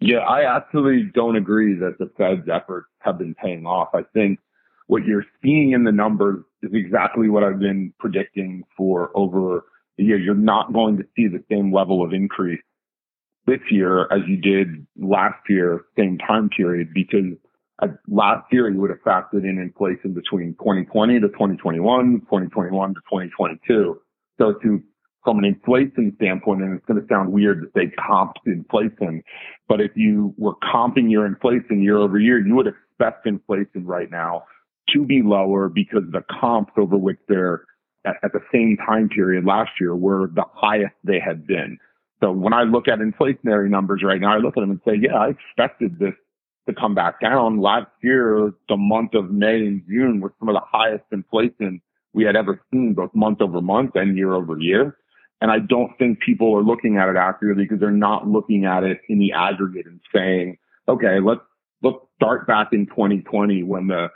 Yeah, 0.00 0.18
I 0.18 0.54
actually 0.54 1.10
don't 1.14 1.36
agree 1.36 1.76
that 1.76 1.96
the 1.98 2.10
Fed's 2.18 2.46
efforts 2.50 2.88
have 2.98 3.16
been 3.16 3.34
paying 3.34 3.64
off. 3.64 3.94
I 3.94 4.02
think 4.12 4.38
what 4.86 5.04
you're 5.04 5.24
seeing 5.42 5.72
in 5.72 5.84
the 5.84 5.92
numbers 5.92 6.44
is 6.62 6.70
exactly 6.72 7.28
what 7.28 7.42
I've 7.42 7.58
been 7.58 7.92
predicting 7.98 8.62
for 8.76 9.10
over 9.14 9.58
a 9.98 10.02
year. 10.02 10.18
You're 10.18 10.34
not 10.34 10.72
going 10.72 10.96
to 10.98 11.04
see 11.16 11.26
the 11.26 11.42
same 11.50 11.72
level 11.72 12.04
of 12.04 12.12
increase 12.12 12.60
this 13.46 13.60
year 13.70 14.02
as 14.12 14.20
you 14.26 14.36
did 14.36 14.86
last 14.96 15.38
year, 15.48 15.82
same 15.96 16.18
time 16.18 16.48
period, 16.48 16.88
because 16.94 17.36
last 18.08 18.44
year 18.52 18.68
you 18.68 18.80
would 18.80 18.90
have 18.90 19.02
factored 19.02 19.44
in 19.44 19.58
inflation 19.58 20.14
between 20.14 20.54
2020 20.54 21.20
to 21.20 21.28
2021, 21.28 22.20
2021 22.20 22.94
to 22.94 23.00
2022. 23.00 24.00
So 24.38 24.54
to 24.62 24.82
from 25.24 25.38
an 25.40 25.44
inflation 25.44 26.12
standpoint, 26.16 26.62
and 26.62 26.76
it's 26.76 26.86
going 26.86 27.00
to 27.00 27.06
sound 27.08 27.32
weird 27.32 27.60
to 27.60 27.68
say 27.76 27.92
comp 27.98 28.34
inflation, 28.46 29.24
but 29.68 29.80
if 29.80 29.90
you 29.96 30.32
were 30.38 30.54
comping 30.72 31.10
your 31.10 31.26
inflation 31.26 31.82
year 31.82 31.96
over 31.98 32.16
year, 32.16 32.38
you 32.38 32.54
would 32.54 32.68
expect 32.68 33.26
inflation 33.26 33.84
right 33.84 34.08
now 34.08 34.44
to 34.92 35.04
be 35.04 35.22
lower 35.22 35.68
because 35.68 36.02
the 36.10 36.22
comps 36.40 36.72
over 36.76 36.96
which 36.96 37.18
they're 37.28 37.64
at, 38.04 38.16
at 38.22 38.32
the 38.32 38.40
same 38.52 38.76
time 38.86 39.08
period 39.08 39.44
last 39.44 39.72
year 39.80 39.94
were 39.94 40.28
the 40.34 40.44
highest 40.54 40.94
they 41.04 41.20
had 41.20 41.46
been. 41.46 41.78
So 42.20 42.32
when 42.32 42.54
I 42.54 42.62
look 42.62 42.88
at 42.88 42.98
inflationary 42.98 43.68
numbers 43.68 44.02
right 44.02 44.20
now, 44.20 44.34
I 44.34 44.38
look 44.38 44.56
at 44.56 44.60
them 44.60 44.70
and 44.70 44.80
say, 44.86 44.94
yeah, 45.00 45.16
I 45.16 45.28
expected 45.28 45.98
this 45.98 46.14
to 46.68 46.74
come 46.74 46.94
back 46.94 47.20
down. 47.20 47.60
Last 47.60 47.90
year, 48.02 48.52
the 48.68 48.76
month 48.76 49.14
of 49.14 49.30
May 49.30 49.58
and 49.58 49.82
June 49.88 50.20
were 50.20 50.32
some 50.38 50.48
of 50.48 50.54
the 50.54 50.62
highest 50.64 51.04
inflation 51.12 51.80
we 52.14 52.24
had 52.24 52.34
ever 52.34 52.60
seen, 52.72 52.94
both 52.94 53.14
month 53.14 53.42
over 53.42 53.60
month 53.60 53.92
and 53.94 54.16
year 54.16 54.34
over 54.34 54.58
year. 54.58 54.96
And 55.42 55.50
I 55.50 55.58
don't 55.58 55.92
think 55.98 56.20
people 56.20 56.56
are 56.56 56.62
looking 56.62 56.96
at 56.96 57.10
it 57.10 57.16
accurately 57.16 57.64
because 57.64 57.78
they're 57.78 57.90
not 57.90 58.26
looking 58.26 58.64
at 58.64 58.84
it 58.84 59.00
in 59.08 59.18
the 59.18 59.32
aggregate 59.32 59.86
and 59.86 60.00
saying, 60.14 60.56
okay, 60.88 61.20
let's, 61.22 61.42
let's 61.82 61.98
start 62.16 62.46
back 62.46 62.68
in 62.72 62.86
2020 62.86 63.62
when 63.62 63.88
the 63.88 64.08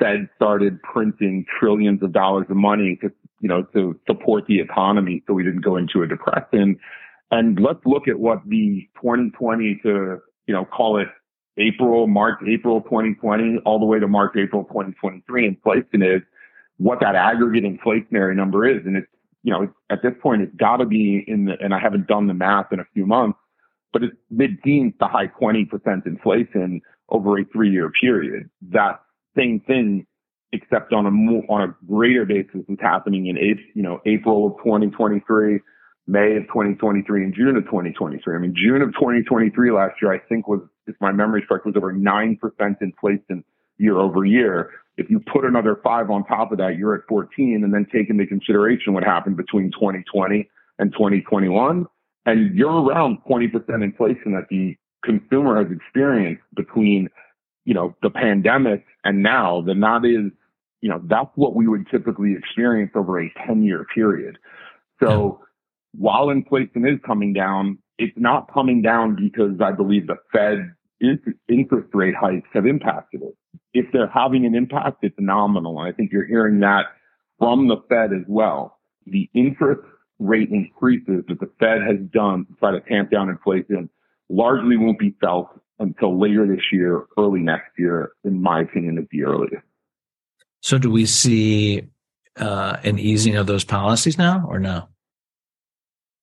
Fed 0.00 0.28
started 0.34 0.82
printing 0.82 1.44
trillions 1.60 2.02
of 2.02 2.12
dollars 2.12 2.46
of 2.48 2.56
money 2.56 2.98
to, 3.02 3.12
you 3.40 3.48
know, 3.48 3.62
to 3.74 3.98
support 4.06 4.46
the 4.46 4.60
economy 4.60 5.22
so 5.26 5.34
we 5.34 5.44
didn't 5.44 5.60
go 5.60 5.76
into 5.76 6.02
a 6.02 6.06
depression. 6.06 6.78
And 7.30 7.60
let's 7.60 7.80
look 7.84 8.08
at 8.08 8.18
what 8.18 8.40
the 8.46 8.88
2020 8.96 9.80
to, 9.82 10.18
you 10.46 10.54
know, 10.54 10.64
call 10.64 10.98
it 10.98 11.08
April, 11.58 12.06
March, 12.06 12.38
April 12.48 12.80
2020, 12.82 13.58
all 13.64 13.78
the 13.78 13.84
way 13.84 13.98
to 13.98 14.08
March, 14.08 14.32
April 14.36 14.64
2023 14.64 15.46
inflation 15.46 16.02
is, 16.02 16.22
what 16.78 16.98
that 17.00 17.14
aggregate 17.14 17.64
inflationary 17.64 18.34
number 18.34 18.66
is. 18.66 18.84
And 18.86 18.96
it's, 18.96 19.06
you 19.42 19.52
know, 19.52 19.72
at 19.90 20.02
this 20.02 20.12
point, 20.22 20.42
it's 20.42 20.54
got 20.56 20.78
to 20.78 20.86
be 20.86 21.24
in 21.28 21.44
the, 21.44 21.52
and 21.60 21.74
I 21.74 21.78
haven't 21.78 22.06
done 22.06 22.26
the 22.26 22.34
math 22.34 22.72
in 22.72 22.80
a 22.80 22.86
few 22.94 23.04
months, 23.04 23.38
but 23.92 24.02
it's 24.02 24.16
mid 24.30 24.62
teens 24.62 24.94
to 25.00 25.06
high 25.06 25.26
20% 25.26 26.06
inflation 26.06 26.80
over 27.10 27.38
a 27.38 27.44
three 27.52 27.70
year 27.70 27.90
period. 28.00 28.48
That 28.70 29.00
same 29.36 29.60
thing, 29.60 30.06
except 30.52 30.92
on 30.92 31.06
a 31.06 31.10
more, 31.10 31.44
on 31.48 31.68
a 31.68 31.74
greater 31.86 32.24
basis 32.24 32.62
is 32.68 32.78
happening 32.80 33.26
in, 33.26 33.36
you 33.74 33.82
know, 33.82 34.00
April 34.06 34.46
of 34.48 34.56
2023 34.64 35.60
May 36.06 36.36
of 36.36 36.42
2023 36.44 37.24
and 37.24 37.34
June 37.34 37.56
of 37.56 37.64
2023. 37.66 38.34
I 38.34 38.38
mean, 38.38 38.54
June 38.56 38.82
of 38.82 38.92
2023 38.94 39.70
last 39.70 39.94
year, 40.02 40.12
I 40.12 40.18
think 40.18 40.48
was, 40.48 40.60
if 40.88 40.96
my 41.00 41.12
memory 41.12 41.44
correct, 41.46 41.66
was 41.66 41.76
over 41.76 41.92
9% 41.92 42.38
inflation 42.80 43.44
year 43.78 43.96
over 43.96 44.24
year. 44.24 44.70
If 44.96 45.08
you 45.08 45.20
put 45.20 45.44
another 45.44 45.80
five 45.84 46.10
on 46.10 46.24
top 46.24 46.50
of 46.50 46.58
that, 46.58 46.76
you're 46.76 46.94
at 46.94 47.02
14 47.08 47.62
and 47.62 47.72
then 47.72 47.86
take 47.92 48.10
into 48.10 48.26
consideration 48.26 48.92
what 48.92 49.04
happened 49.04 49.36
between 49.36 49.70
2020 49.70 50.50
and 50.80 50.92
2021. 50.92 51.86
And 52.26 52.56
you're 52.56 52.82
around 52.82 53.18
20% 53.28 53.52
inflation 53.82 54.32
that 54.32 54.48
the 54.50 54.76
consumer 55.04 55.62
has 55.62 55.72
experienced 55.72 56.42
between, 56.54 57.08
you 57.64 57.74
know, 57.74 57.94
the 58.02 58.10
pandemic 58.10 58.84
and 59.04 59.22
now, 59.22 59.62
then 59.62 59.80
that 59.80 60.04
is, 60.04 60.32
you 60.80 60.88
know, 60.88 61.00
that's 61.04 61.30
what 61.34 61.54
we 61.54 61.68
would 61.68 61.86
typically 61.90 62.34
experience 62.34 62.92
over 62.94 63.20
a 63.20 63.32
10 63.46 63.62
year 63.62 63.86
period. 63.94 64.38
So, 65.02 65.40
while 65.92 66.30
inflation 66.30 66.86
is 66.86 66.98
coming 67.04 67.32
down, 67.32 67.78
it's 67.98 68.16
not 68.16 68.52
coming 68.52 68.80
down 68.80 69.16
because 69.16 69.60
I 69.60 69.72
believe 69.72 70.06
the 70.06 70.16
Fed 70.32 70.72
interest 71.48 71.88
rate 71.92 72.14
hikes 72.14 72.48
have 72.52 72.66
impacted 72.66 73.22
it. 73.22 73.36
If 73.74 73.86
they're 73.92 74.08
having 74.08 74.46
an 74.46 74.54
impact, 74.54 74.98
it's 75.02 75.16
nominal. 75.18 75.80
And 75.80 75.88
I 75.88 75.96
think 75.96 76.12
you're 76.12 76.26
hearing 76.26 76.60
that 76.60 76.86
from 77.38 77.68
the 77.68 77.76
Fed 77.88 78.12
as 78.12 78.24
well. 78.28 78.78
The 79.06 79.28
interest 79.34 79.82
rate 80.18 80.50
increases 80.50 81.24
that 81.28 81.40
the 81.40 81.50
Fed 81.58 81.80
has 81.82 81.96
done 82.12 82.46
to 82.46 82.54
try 82.58 82.70
to 82.72 82.80
tamp 82.80 83.10
down 83.10 83.28
inflation 83.28 83.88
largely 84.28 84.76
won't 84.76 84.98
be 84.98 85.14
felt 85.20 85.48
until 85.80 86.18
later 86.18 86.46
this 86.46 86.64
year, 86.72 87.06
early 87.18 87.40
next 87.40 87.70
year, 87.78 88.12
in 88.24 88.40
my 88.40 88.60
opinion, 88.60 88.98
at 88.98 89.08
the 89.10 89.24
earliest. 89.24 89.64
So 90.60 90.78
do 90.78 90.90
we 90.90 91.06
see 91.06 91.88
uh, 92.36 92.76
an 92.84 92.98
easing 92.98 93.36
of 93.36 93.46
those 93.46 93.64
policies 93.64 94.18
now 94.18 94.44
or 94.46 94.58
no? 94.58 94.88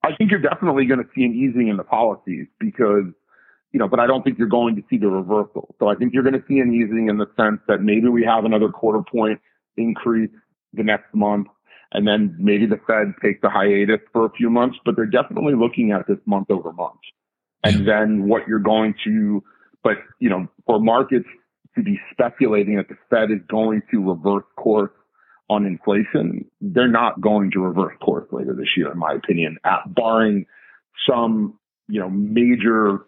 I 0.04 0.16
think 0.16 0.32
you're 0.32 0.40
definitely 0.40 0.86
going 0.86 1.00
to 1.00 1.10
see 1.16 1.26
an 1.26 1.34
easing 1.34 1.68
in 1.68 1.78
the 1.78 1.84
policies 1.84 2.46
because, 2.60 3.06
you 3.72 3.80
know, 3.80 3.88
but 3.88 4.00
I 4.00 4.08
don't 4.08 4.24
think 4.24 4.38
you're 4.38 4.48
going 4.48 4.76
to 4.76 4.84
see 4.90 4.98
the 4.98 5.08
reversal. 5.08 5.76
So 5.80 5.90
I 5.90 5.96
think 5.96 6.14
you're 6.14 6.24
going 6.24 6.40
to 6.40 6.44
see 6.48 6.60
an 6.60 6.74
easing 6.74 7.10
in 7.10 7.18
the 7.18 7.28
sense 7.36 7.60
that 7.68 7.82
maybe 7.82 8.08
we 8.08 8.24
have 8.24 8.46
another 8.46 8.70
quarter 8.70 9.02
point 9.04 9.42
increase 9.76 10.32
the 10.74 10.84
next 10.84 11.14
month 11.14 11.48
and 11.92 12.08
then 12.08 12.36
maybe 12.38 12.66
the 12.66 12.80
Fed 12.86 13.14
takes 13.22 13.44
a 13.44 13.50
hiatus 13.50 14.02
for 14.12 14.26
a 14.26 14.30
few 14.32 14.50
months, 14.50 14.78
but 14.84 14.96
they're 14.96 15.06
definitely 15.06 15.56
looking 15.56 15.92
at 15.92 16.08
this 16.08 16.18
month 16.26 16.52
over 16.52 16.74
month. 16.74 17.00
And 17.76 17.88
then 17.88 18.28
what 18.28 18.48
you're 18.48 18.60
going 18.60 18.94
to, 19.04 19.44
but, 19.84 19.98
you 20.20 20.30
know, 20.30 20.48
for 20.66 20.80
markets 20.80 21.28
to 21.76 21.84
be 21.84 22.00
speculating 22.12 22.78
that 22.78 22.88
the 22.90 22.98
Fed 23.10 23.32
is 23.32 23.42
going 23.50 23.82
to 23.92 24.10
reverse 24.10 24.46
course 24.56 24.92
on 25.50 25.66
inflation, 25.66 26.46
they're 26.60 26.88
not 26.88 27.22
going 27.22 27.52
to 27.52 27.60
reverse 27.60 27.96
course 28.02 28.28
later 28.32 28.54
this 28.54 28.68
year, 28.76 28.92
in 28.92 28.98
my 28.98 29.14
opinion, 29.14 29.58
at, 29.64 29.80
barring 29.94 30.46
some, 31.10 31.58
you 31.88 32.00
know, 32.00 32.10
major 32.10 33.06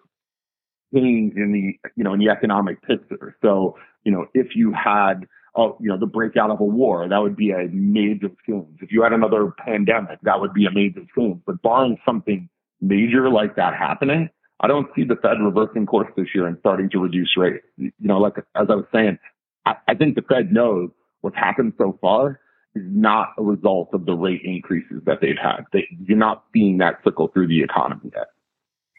change 0.93 1.33
in 1.35 1.51
the, 1.51 1.89
you 1.95 2.03
know, 2.03 2.13
in 2.13 2.19
the 2.19 2.29
economic 2.29 2.81
picture. 2.81 3.35
So, 3.41 3.77
you 4.03 4.11
know, 4.11 4.27
if 4.33 4.55
you 4.55 4.71
had, 4.71 5.27
uh, 5.55 5.71
you 5.79 5.89
know, 5.89 5.97
the 5.97 6.05
breakout 6.05 6.51
of 6.51 6.59
a 6.61 6.63
war, 6.63 7.07
that 7.09 7.17
would 7.17 7.35
be 7.35 7.51
a 7.51 7.67
major 7.71 8.29
change. 8.47 8.79
If 8.81 8.91
you 8.91 9.03
had 9.03 9.13
another 9.13 9.51
pandemic, 9.57 10.19
that 10.23 10.39
would 10.39 10.53
be 10.53 10.65
a 10.65 10.71
major 10.71 11.01
change. 11.17 11.41
But 11.45 11.61
barring 11.61 11.97
something 12.05 12.47
major 12.79 13.29
like 13.29 13.55
that 13.57 13.75
happening, 13.75 14.29
I 14.61 14.67
don't 14.67 14.87
see 14.95 15.03
the 15.03 15.15
Fed 15.15 15.37
reversing 15.41 15.85
course 15.85 16.09
this 16.17 16.27
year 16.35 16.47
and 16.47 16.57
starting 16.59 16.89
to 16.91 16.99
reduce 16.99 17.35
rates. 17.37 17.65
You 17.77 17.91
know, 17.99 18.19
like 18.19 18.37
as 18.55 18.67
I 18.69 18.75
was 18.75 18.85
saying, 18.93 19.17
I, 19.65 19.75
I 19.87 19.95
think 19.95 20.15
the 20.15 20.21
Fed 20.21 20.51
knows 20.51 20.89
what's 21.21 21.37
happened 21.37 21.73
so 21.77 21.97
far 22.01 22.39
is 22.75 22.83
not 22.85 23.29
a 23.37 23.43
result 23.43 23.89
of 23.93 24.05
the 24.05 24.13
rate 24.13 24.41
increases 24.43 25.01
that 25.05 25.21
they've 25.21 25.37
had. 25.41 25.65
They, 25.73 25.87
you're 26.05 26.17
not 26.17 26.43
seeing 26.53 26.77
that 26.79 27.01
trickle 27.03 27.29
through 27.29 27.47
the 27.47 27.61
economy 27.61 28.11
yet. 28.13 28.27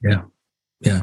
Yeah, 0.02 0.22
yeah. 0.80 1.02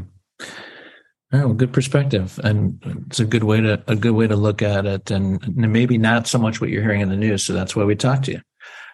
Oh, 1.33 1.53
good 1.53 1.73
perspective, 1.73 2.39
and 2.43 2.81
it's 3.07 3.19
a 3.19 3.25
good 3.25 3.43
way 3.43 3.59
to 3.59 3.83
a 3.87 3.95
good 3.95 4.13
way 4.13 4.27
to 4.27 4.35
look 4.35 4.61
at 4.61 4.85
it, 4.85 5.11
and 5.11 5.55
maybe 5.57 5.97
not 5.97 6.25
so 6.25 6.39
much 6.39 6.61
what 6.61 6.69
you're 6.69 6.81
hearing 6.81 7.01
in 7.01 7.09
the 7.09 7.17
news. 7.17 7.43
So 7.43 7.53
that's 7.53 7.75
why 7.75 7.83
we 7.83 7.95
talked 7.95 8.25
to 8.25 8.31
you. 8.31 8.41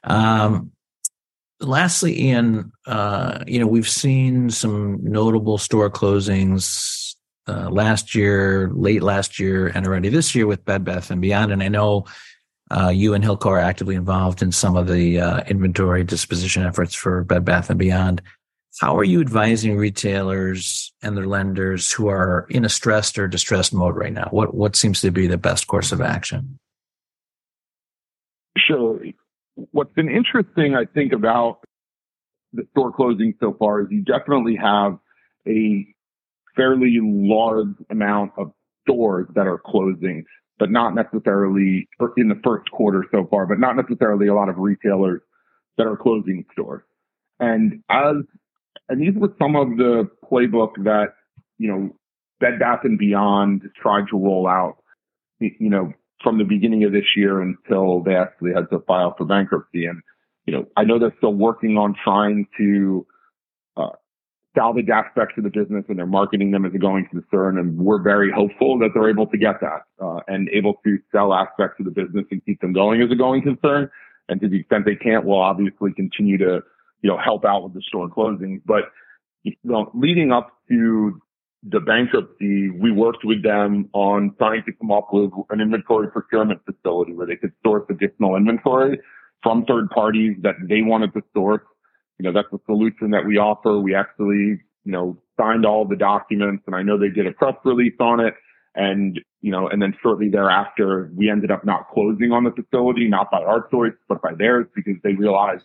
Um, 0.04 0.72
lastly, 1.64 2.22
Ian, 2.22 2.72
uh, 2.86 3.44
you 3.48 3.60
know 3.60 3.68
we've 3.68 3.90
seen 3.90 4.50
some 4.50 5.00
notable 5.04 5.58
store 5.58 5.90
closings 5.90 7.16
uh, 7.48 7.70
last 7.70 8.16
year, 8.16 8.70
late 8.74 9.04
last 9.04 9.40
year, 9.40 9.68
and 9.68 9.86
already 9.86 10.10
this 10.10 10.34
year 10.36 10.48
with 10.48 10.66
Bed 10.66 10.84
Bath 10.84 11.12
and 11.12 11.22
Beyond. 11.22 11.52
And 11.52 11.64
I 11.64 11.68
know 11.68 12.06
uh, 12.72 12.90
you 12.90 13.14
and 13.14 13.24
Hilco 13.24 13.48
are 13.48 13.60
actively 13.60 13.96
involved 13.96 14.42
in 14.42 14.52
some 14.52 14.78
of 14.78 14.88
the 14.88 15.20
uh, 15.20 15.44
inventory 15.48 16.04
disposition 16.04 16.64
efforts 16.64 16.96
for 16.96 17.24
Bed 17.24 17.46
Bath 17.46 17.70
and 17.70 17.80
Beyond. 17.80 18.22
How 18.80 18.98
are 18.98 19.04
you 19.04 19.22
advising 19.22 19.78
retailers 19.78 20.94
and 21.04 21.16
their 21.16 21.28
lenders 21.28 21.92
who 21.92 22.08
are 22.08 22.48
in 22.50 22.66
a 22.66 22.70
stressed 22.70 23.20
or 23.20 23.28
distressed 23.28 23.74
mode 23.74 23.96
right 23.96 24.14
now? 24.14 24.30
What 24.32 24.56
what 24.56 24.76
seems 24.76 25.02
to 25.02 25.12
be 25.12 25.28
the 25.28 25.38
best 25.38 25.68
course 25.68 25.92
of 25.92 26.02
action? 26.02 26.58
Sure. 28.58 29.00
What's 29.56 29.94
been 29.94 30.10
interesting, 30.10 30.76
I 30.76 30.86
think, 30.94 31.14
about 31.14 31.60
the 32.54 32.64
store 32.72 32.92
closing 32.92 33.34
so 33.40 33.56
far 33.58 33.82
is 33.82 33.88
you 33.90 34.04
definitely 34.04 34.56
have 34.56 34.98
a 35.48 35.86
fairly 36.56 37.00
large 37.02 37.76
amount 37.90 38.32
of 38.38 38.52
stores 38.84 39.28
that 39.36 39.48
are 39.48 39.58
closing, 39.58 40.24
but 40.60 40.70
not 40.70 40.96
necessarily 40.96 41.88
in 42.18 42.30
the 42.30 42.40
first 42.44 42.70
quarter 42.72 43.06
so 43.12 43.28
far, 43.30 43.46
but 43.46 43.60
not 43.60 43.76
necessarily 43.76 44.28
a 44.28 44.34
lot 44.34 44.50
of 44.50 44.58
retailers 44.58 45.22
that 45.78 45.88
are 45.88 45.98
closing 45.98 46.46
stores. 46.52 46.84
And 47.40 47.84
as, 47.90 48.18
and 48.90 49.02
these 49.02 49.16
were 49.16 49.34
some 49.42 49.56
of 49.56 49.78
the 49.78 50.10
playbook 50.32 50.76
that, 50.84 51.14
you 51.58 51.68
know, 51.68 51.96
Bed 52.40 52.60
Bath 52.60 52.82
and 52.84 52.98
Beyond 52.98 53.64
tried 53.82 54.08
to 54.10 54.18
roll 54.18 54.48
out, 54.48 54.78
you 55.40 55.70
know, 55.70 55.94
from 56.24 56.38
the 56.38 56.44
beginning 56.44 56.84
of 56.84 56.92
this 56.92 57.06
year 57.16 57.42
until 57.42 58.02
they 58.02 58.16
actually 58.16 58.54
had 58.54 58.70
to 58.70 58.80
file 58.88 59.14
for 59.18 59.26
bankruptcy. 59.26 59.86
And, 59.86 60.02
you 60.46 60.54
know, 60.54 60.66
I 60.78 60.84
know 60.84 60.98
they're 60.98 61.14
still 61.18 61.34
working 61.34 61.78
on 61.78 61.96
trying 62.04 62.48
to 62.58 63.06
uh, 63.76 63.90
salvage 64.56 64.90
aspects 64.90 65.36
of 65.38 65.44
the 65.44 65.50
business 65.50 65.84
and 65.90 65.98
they're 65.98 66.06
marketing 66.06 66.52
them 66.52 66.66
as 66.66 66.74
a 66.74 66.78
going 66.78 67.08
concern. 67.10 67.58
And 67.58 67.78
we're 67.78 68.02
very 68.02 68.32
hopeful 68.32 68.80
that 68.80 68.90
they're 68.94 69.10
able 69.10 69.28
to 69.28 69.38
get 69.38 69.60
that 69.62 69.82
uh, 70.02 70.22
and 70.28 70.50
able 70.50 70.76
to 70.86 70.98
sell 71.12 71.34
aspects 71.34 71.80
of 71.80 71.86
the 71.86 71.92
business 71.92 72.26
and 72.32 72.44
keep 72.46 72.62
them 72.62 72.74
going 72.74 73.02
as 73.02 73.12
a 73.12 73.16
going 73.16 73.42
concern. 73.42 73.90
And 74.30 74.40
to 74.42 74.48
the 74.48 74.62
extent 74.62 74.86
they 74.86 74.96
can't, 74.96 75.26
we'll 75.26 75.42
obviously 75.42 75.92
continue 75.94 76.38
to, 76.38 76.62
you 77.02 77.10
know, 77.10 77.18
help 77.18 77.44
out 77.44 77.64
with 77.64 77.74
the 77.74 77.82
store 77.82 78.10
closings. 78.10 78.62
But 78.66 78.84
you 79.44 79.54
know, 79.66 79.92
leading 79.94 80.32
up 80.32 80.52
to 80.70 81.22
the 81.70 81.80
bankruptcy, 81.80 82.70
we 82.70 82.92
worked 82.92 83.24
with 83.24 83.44
them 83.44 83.90
on 83.94 84.36
trying 84.38 84.64
to 84.66 84.72
come 84.74 84.92
up 84.92 85.10
with 85.14 85.32
an 85.50 85.62
inventory 85.62 86.10
procurement 86.12 86.62
facility 86.66 87.14
where 87.14 87.28
they 87.28 87.36
could 87.38 87.54
source 87.64 87.84
additional 87.90 88.36
inventory 88.36 89.00
from 89.42 89.66
third 89.66 89.90
parties 89.90 90.36
that 90.42 90.56
they 90.68 90.82
wanted 90.82 91.14
to 91.14 91.22
source 91.34 91.62
you 92.20 92.32
know, 92.32 92.34
that's 92.34 92.54
a 92.54 92.66
solution 92.66 93.12
that 93.12 93.26
we 93.26 93.38
offer. 93.38 93.80
We 93.80 93.96
actually, 93.96 94.62
you 94.86 94.92
know, 94.92 95.18
signed 95.38 95.66
all 95.66 95.86
the 95.86 95.96
documents 95.96 96.64
and 96.68 96.76
I 96.76 96.82
know 96.82 96.98
they 96.98 97.10
did 97.10 97.28
a 97.28 97.32
press 97.32 97.56
release 97.66 97.96
on 98.00 98.20
it. 98.20 98.34
And, 98.76 99.20
you 99.42 99.52
know, 99.52 99.68
and 99.68 99.82
then 99.82 99.94
shortly 100.02 100.30
thereafter, 100.30 101.12
we 101.16 101.30
ended 101.30 101.52
up 101.52 101.64
not 101.64 101.90
closing 101.94 102.32
on 102.32 102.44
the 102.44 102.52
facility, 102.52 103.08
not 103.08 103.30
by 103.30 103.42
our 103.42 103.68
choice, 103.70 103.94
but 104.10 104.22
by 104.22 104.34
theirs 104.34 104.66
because 104.76 104.96
they 105.04 105.14
realized 105.14 105.64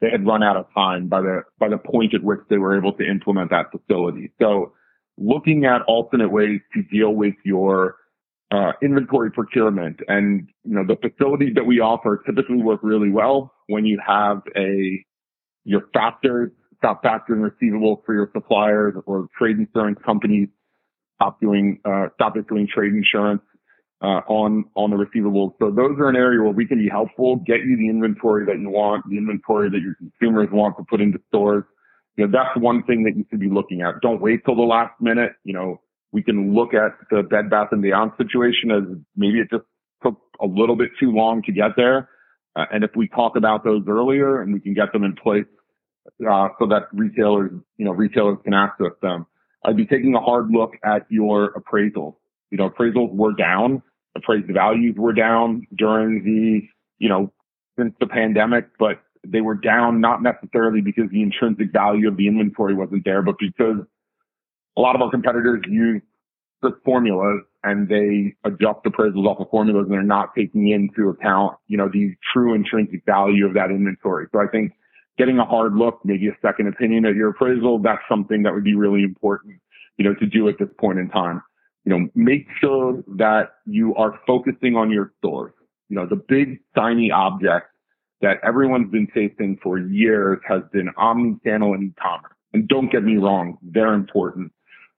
they 0.00 0.10
had 0.10 0.26
run 0.26 0.42
out 0.42 0.56
of 0.56 0.66
time 0.74 1.08
by 1.08 1.20
the, 1.20 1.42
by 1.58 1.68
the 1.68 1.78
point 1.78 2.14
at 2.14 2.22
which 2.22 2.40
they 2.48 2.58
were 2.58 2.76
able 2.76 2.92
to 2.94 3.08
implement 3.08 3.50
that 3.50 3.66
facility. 3.70 4.32
So 4.40 4.72
looking 5.18 5.64
at 5.66 5.82
alternate 5.82 6.30
ways 6.30 6.60
to 6.74 6.82
deal 6.84 7.14
with 7.14 7.34
your 7.44 7.96
uh, 8.50 8.72
inventory 8.82 9.30
procurement 9.30 10.00
and, 10.08 10.48
you 10.64 10.74
know, 10.74 10.84
the 10.86 10.96
facilities 10.96 11.54
that 11.54 11.66
we 11.66 11.80
offer 11.80 12.22
typically 12.24 12.62
work 12.62 12.80
really 12.82 13.10
well 13.10 13.52
when 13.66 13.84
you 13.84 14.00
have 14.06 14.42
a 14.56 15.04
your 15.64 15.82
factors, 15.92 16.50
stop 16.78 17.02
factoring 17.02 17.50
receivables 17.50 17.98
for 18.06 18.14
your 18.14 18.30
suppliers 18.32 18.94
or 19.06 19.26
trade 19.38 19.58
insurance 19.58 19.98
companies, 20.06 20.48
stop 21.16 21.40
doing, 21.40 21.78
uh, 21.84 22.06
stop 22.14 22.36
issuing 22.36 22.66
trade 22.72 22.94
insurance. 22.94 23.42
uh, 24.00 24.20
on 24.28 24.64
on 24.74 24.90
the 24.90 24.96
receivables. 24.96 25.54
So 25.58 25.70
those 25.70 25.98
are 25.98 26.08
an 26.08 26.16
area 26.16 26.40
where 26.40 26.52
we 26.52 26.66
can 26.66 26.78
be 26.78 26.88
helpful, 26.88 27.36
get 27.36 27.60
you 27.60 27.76
the 27.76 27.88
inventory 27.88 28.46
that 28.46 28.58
you 28.60 28.70
want, 28.70 29.04
the 29.08 29.18
inventory 29.18 29.70
that 29.70 29.80
your 29.80 29.94
consumers 29.94 30.48
want 30.52 30.76
to 30.78 30.84
put 30.84 31.00
into 31.00 31.18
stores. 31.28 31.64
You 32.18 32.26
know, 32.26 32.32
that's 32.32 32.60
one 32.60 32.82
thing 32.82 33.04
that 33.04 33.16
you 33.16 33.24
should 33.30 33.38
be 33.38 33.48
looking 33.48 33.80
at. 33.80 34.00
Don't 34.02 34.20
wait 34.20 34.44
till 34.44 34.56
the 34.56 34.62
last 34.62 34.92
minute. 35.00 35.34
You 35.44 35.52
know, 35.52 35.80
we 36.10 36.20
can 36.20 36.52
look 36.52 36.74
at 36.74 36.96
the 37.12 37.22
Bed 37.22 37.48
Bath 37.48 37.68
and 37.70 37.80
Beyond 37.80 38.10
situation 38.18 38.72
as 38.72 38.82
maybe 39.16 39.38
it 39.38 39.48
just 39.50 39.62
took 40.02 40.20
a 40.40 40.46
little 40.46 40.74
bit 40.74 40.90
too 40.98 41.12
long 41.12 41.42
to 41.44 41.52
get 41.52 41.76
there. 41.76 42.08
Uh, 42.56 42.64
and 42.72 42.82
if 42.82 42.90
we 42.96 43.06
talk 43.06 43.36
about 43.36 43.62
those 43.62 43.84
earlier 43.88 44.42
and 44.42 44.52
we 44.52 44.58
can 44.58 44.74
get 44.74 44.92
them 44.92 45.04
in 45.04 45.14
place, 45.14 45.46
uh, 46.28 46.48
so 46.58 46.66
that 46.66 46.88
retailers, 46.92 47.52
you 47.76 47.84
know, 47.84 47.92
retailers 47.92 48.38
can 48.42 48.52
access 48.52 48.92
them, 49.00 49.24
I'd 49.64 49.76
be 49.76 49.86
taking 49.86 50.16
a 50.16 50.20
hard 50.20 50.50
look 50.50 50.72
at 50.84 51.06
your 51.08 51.52
appraisals. 51.52 52.16
You 52.50 52.58
know, 52.58 52.68
appraisals 52.68 53.14
were 53.14 53.32
down, 53.32 53.80
appraised 54.16 54.50
values 54.52 54.96
were 54.98 55.12
down 55.12 55.68
during 55.76 56.24
the, 56.24 56.66
you 56.98 57.08
know, 57.08 57.32
since 57.78 57.94
the 58.00 58.08
pandemic, 58.08 58.70
but 58.76 59.02
they 59.30 59.40
were 59.40 59.54
down 59.54 60.00
not 60.00 60.22
necessarily 60.22 60.80
because 60.80 61.04
the 61.10 61.22
intrinsic 61.22 61.72
value 61.72 62.08
of 62.08 62.16
the 62.16 62.26
inventory 62.26 62.74
wasn't 62.74 63.04
there, 63.04 63.22
but 63.22 63.36
because 63.38 63.76
a 64.76 64.80
lot 64.80 64.94
of 64.94 65.02
our 65.02 65.10
competitors 65.10 65.62
use 65.68 66.02
the 66.62 66.70
formulas 66.84 67.42
and 67.62 67.88
they 67.88 68.34
adjust 68.44 68.84
appraisals 68.84 69.26
off 69.26 69.38
of 69.40 69.48
formulas 69.50 69.84
and 69.84 69.92
they're 69.92 70.02
not 70.02 70.34
taking 70.36 70.68
into 70.68 71.08
account, 71.08 71.56
you 71.66 71.76
know, 71.76 71.88
the 71.92 72.14
true 72.32 72.54
intrinsic 72.54 73.04
value 73.04 73.46
of 73.46 73.54
that 73.54 73.70
inventory. 73.70 74.26
So 74.32 74.40
I 74.40 74.46
think 74.50 74.72
getting 75.18 75.38
a 75.38 75.44
hard 75.44 75.74
look, 75.74 76.00
maybe 76.04 76.28
a 76.28 76.36
second 76.40 76.68
opinion 76.68 77.04
at 77.04 77.14
your 77.14 77.30
appraisal, 77.30 77.78
that's 77.80 78.02
something 78.08 78.42
that 78.44 78.54
would 78.54 78.64
be 78.64 78.74
really 78.74 79.02
important, 79.02 79.56
you 79.96 80.04
know, 80.04 80.14
to 80.14 80.26
do 80.26 80.48
at 80.48 80.58
this 80.58 80.68
point 80.78 80.98
in 80.98 81.08
time. 81.10 81.42
You 81.84 81.96
know, 81.96 82.08
make 82.14 82.46
sure 82.60 83.02
that 83.16 83.50
you 83.66 83.94
are 83.94 84.20
focusing 84.26 84.76
on 84.76 84.90
your 84.90 85.12
stores. 85.18 85.52
You 85.88 85.96
know, 85.96 86.06
the 86.06 86.16
big 86.16 86.60
shiny 86.76 87.10
object 87.10 87.68
that 88.20 88.38
everyone's 88.44 88.90
been 88.90 89.08
chasing 89.14 89.58
for 89.62 89.78
years 89.78 90.38
has 90.46 90.62
been 90.72 90.90
omni-channel 90.96 91.74
and 91.74 91.90
e-commerce. 91.90 92.32
And 92.52 92.66
don't 92.66 92.90
get 92.90 93.04
me 93.04 93.16
wrong, 93.16 93.58
they're 93.62 93.94
important. 93.94 94.52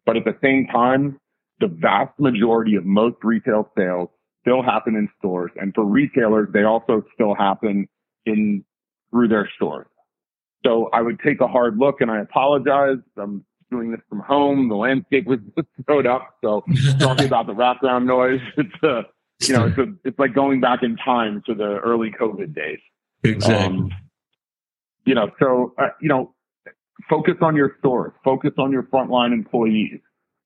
But 0.06 0.16
at 0.16 0.24
the 0.24 0.36
same 0.42 0.66
time, 0.72 1.18
the 1.60 1.68
vast 1.68 2.18
majority 2.18 2.76
of 2.76 2.84
most 2.84 3.16
retail 3.22 3.70
sales 3.76 4.08
still 4.40 4.62
happen 4.62 4.96
in 4.96 5.08
stores. 5.18 5.50
And 5.56 5.74
for 5.74 5.84
retailers, 5.84 6.48
they 6.52 6.62
also 6.62 7.04
still 7.14 7.34
happen 7.34 7.88
in 8.24 8.64
through 9.10 9.28
their 9.28 9.50
stores. 9.56 9.86
So 10.64 10.88
I 10.92 11.02
would 11.02 11.20
take 11.20 11.40
a 11.40 11.46
hard 11.48 11.78
look 11.78 12.00
and 12.00 12.10
I 12.10 12.20
apologize. 12.20 12.98
I'm 13.16 13.44
doing 13.70 13.90
this 13.90 14.00
from 14.08 14.20
home. 14.20 14.68
The 14.68 14.76
landscape 14.76 15.26
was 15.26 15.38
snowed 15.84 16.06
up. 16.06 16.36
So 16.42 16.64
talking 16.98 17.26
about 17.26 17.46
the 17.46 17.54
background 17.54 18.06
noise, 18.06 18.40
it's 18.56 18.82
a, 18.82 19.02
you 19.40 19.54
know, 19.54 19.66
it's 19.66 19.78
a, 19.78 19.86
it's 20.04 20.18
like 20.18 20.34
going 20.34 20.60
back 20.60 20.82
in 20.82 20.96
time 20.96 21.42
to 21.46 21.54
the 21.54 21.78
early 21.78 22.10
COVID 22.10 22.54
days. 22.54 22.78
Exactly. 23.22 23.76
Um, 23.78 23.90
you 25.04 25.14
know, 25.14 25.30
so, 25.38 25.74
uh, 25.78 25.88
you 26.00 26.08
know, 26.08 26.34
focus 27.08 27.34
on 27.40 27.56
your 27.56 27.76
stores, 27.78 28.12
focus 28.24 28.52
on 28.58 28.70
your 28.70 28.84
frontline 28.84 29.32
employees, 29.32 30.00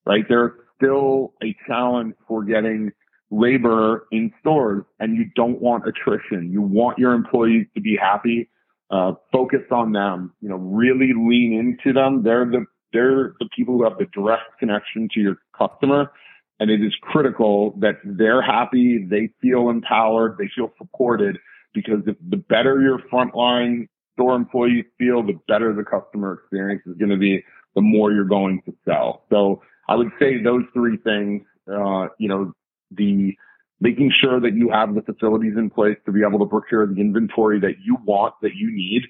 right? 0.07 0.25
There's 0.28 0.52
still 0.76 1.35
a 1.43 1.54
challenge 1.66 2.14
for 2.26 2.45
getting 2.45 2.90
labor 3.31 4.07
in 4.12 4.33
stores 4.40 4.85
and 5.00 5.16
you 5.16 5.26
don't 5.35 5.61
want 5.61 5.85
attrition. 5.87 6.50
You 6.52 6.62
want 6.62 6.99
your 6.99 7.12
employees 7.12 7.66
to 7.75 7.81
be 7.81 7.97
happy. 8.00 8.49
Uh, 8.90 9.12
focus 9.33 9.62
on 9.71 9.93
them, 9.93 10.32
you 10.41 10.49
know, 10.49 10.56
really 10.56 11.13
lean 11.17 11.52
into 11.52 11.93
them. 11.93 12.23
They're 12.23 12.45
the, 12.45 12.65
they're 12.93 13.34
the 13.41 13.49
people 13.56 13.78
who 13.78 13.84
have 13.84 13.99
the 13.99 14.06
direct 14.13 14.58
connection 14.58 15.08
to 15.15 15.21
your 15.21 15.37
customer. 15.56 16.13
And 16.60 16.71
it 16.71 16.80
is 16.80 16.95
critical 17.02 17.75
that 17.80 17.97
they're 18.04 18.43
happy. 18.43 19.04
They 19.08 19.30
feel 19.43 19.69
empowered. 19.71 20.37
They 20.39 20.49
feel 20.54 20.73
supported 20.78 21.39
because 21.75 22.00
if 22.06 22.17
the 22.30 22.37
better 22.37 22.80
your 22.80 23.00
frontline 23.13 23.89
store 24.15 24.37
employees 24.37 24.84
feel, 24.97 25.23
the 25.23 25.39
better 25.49 25.75
the 25.75 25.84
customer 25.84 26.34
experience 26.34 26.82
is 26.87 26.97
going 26.97 27.10
to 27.10 27.17
be, 27.17 27.43
the 27.75 27.80
more 27.80 28.13
you're 28.13 28.25
going 28.25 28.63
to 28.65 28.73
sell. 28.84 29.25
So 29.30 29.60
I 29.89 29.97
would 29.97 30.10
say 30.19 30.43
those 30.43 30.63
three 30.73 30.97
things, 30.99 31.43
uh, 31.69 32.06
you 32.19 32.28
know, 32.28 32.52
the 32.93 33.37
making 33.80 34.13
sure 34.23 34.41
that 34.41 34.54
you 34.54 34.71
have 34.71 34.95
the 34.95 35.02
facilities 35.02 35.54
in 35.58 35.69
place 35.69 35.97
to 36.06 36.13
be 36.13 36.21
able 36.26 36.39
to 36.39 36.47
procure 36.47 36.87
the 36.87 37.00
inventory 37.00 37.60
that 37.60 37.75
you 37.84 37.99
want, 38.04 38.34
that 38.41 38.54
you 38.54 38.71
need, 38.73 39.02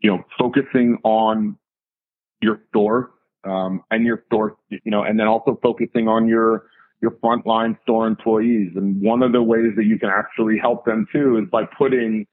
you 0.00 0.10
know, 0.10 0.22
focusing 0.38 0.98
on 1.04 1.56
your 2.42 2.60
store, 2.68 3.12
um, 3.44 3.82
and 3.90 4.04
your 4.04 4.24
store, 4.26 4.56
you 4.68 4.80
know, 4.86 5.02
and 5.02 5.18
then 5.18 5.26
also 5.26 5.58
focusing 5.62 6.08
on 6.08 6.28
your, 6.28 6.64
your 7.00 7.12
frontline 7.22 7.80
store 7.82 8.06
employees. 8.06 8.72
And 8.76 9.00
one 9.00 9.22
of 9.22 9.32
the 9.32 9.42
ways 9.42 9.72
that 9.76 9.84
you 9.84 9.98
can 9.98 10.10
actually 10.10 10.58
help 10.58 10.84
them 10.84 11.06
too 11.12 11.38
is 11.38 11.48
by 11.50 11.64
putting, 11.78 12.26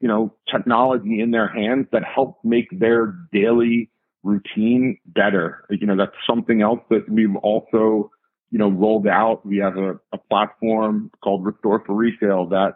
you 0.00 0.08
know, 0.08 0.34
technology 0.50 1.20
in 1.20 1.30
their 1.30 1.48
hands 1.48 1.86
that 1.92 2.02
help 2.04 2.38
make 2.44 2.68
their 2.70 3.14
daily 3.32 3.90
routine 4.22 4.98
better. 5.06 5.64
You 5.70 5.86
know, 5.86 5.96
that's 5.96 6.12
something 6.28 6.62
else 6.62 6.80
that 6.90 7.08
we've 7.08 7.34
also, 7.36 8.10
you 8.50 8.58
know, 8.58 8.70
rolled 8.70 9.08
out. 9.08 9.44
We 9.44 9.58
have 9.58 9.76
a, 9.76 9.98
a 10.12 10.18
platform 10.30 11.10
called 11.22 11.44
Restore 11.44 11.82
for 11.84 11.94
Resale 11.94 12.46
that, 12.50 12.74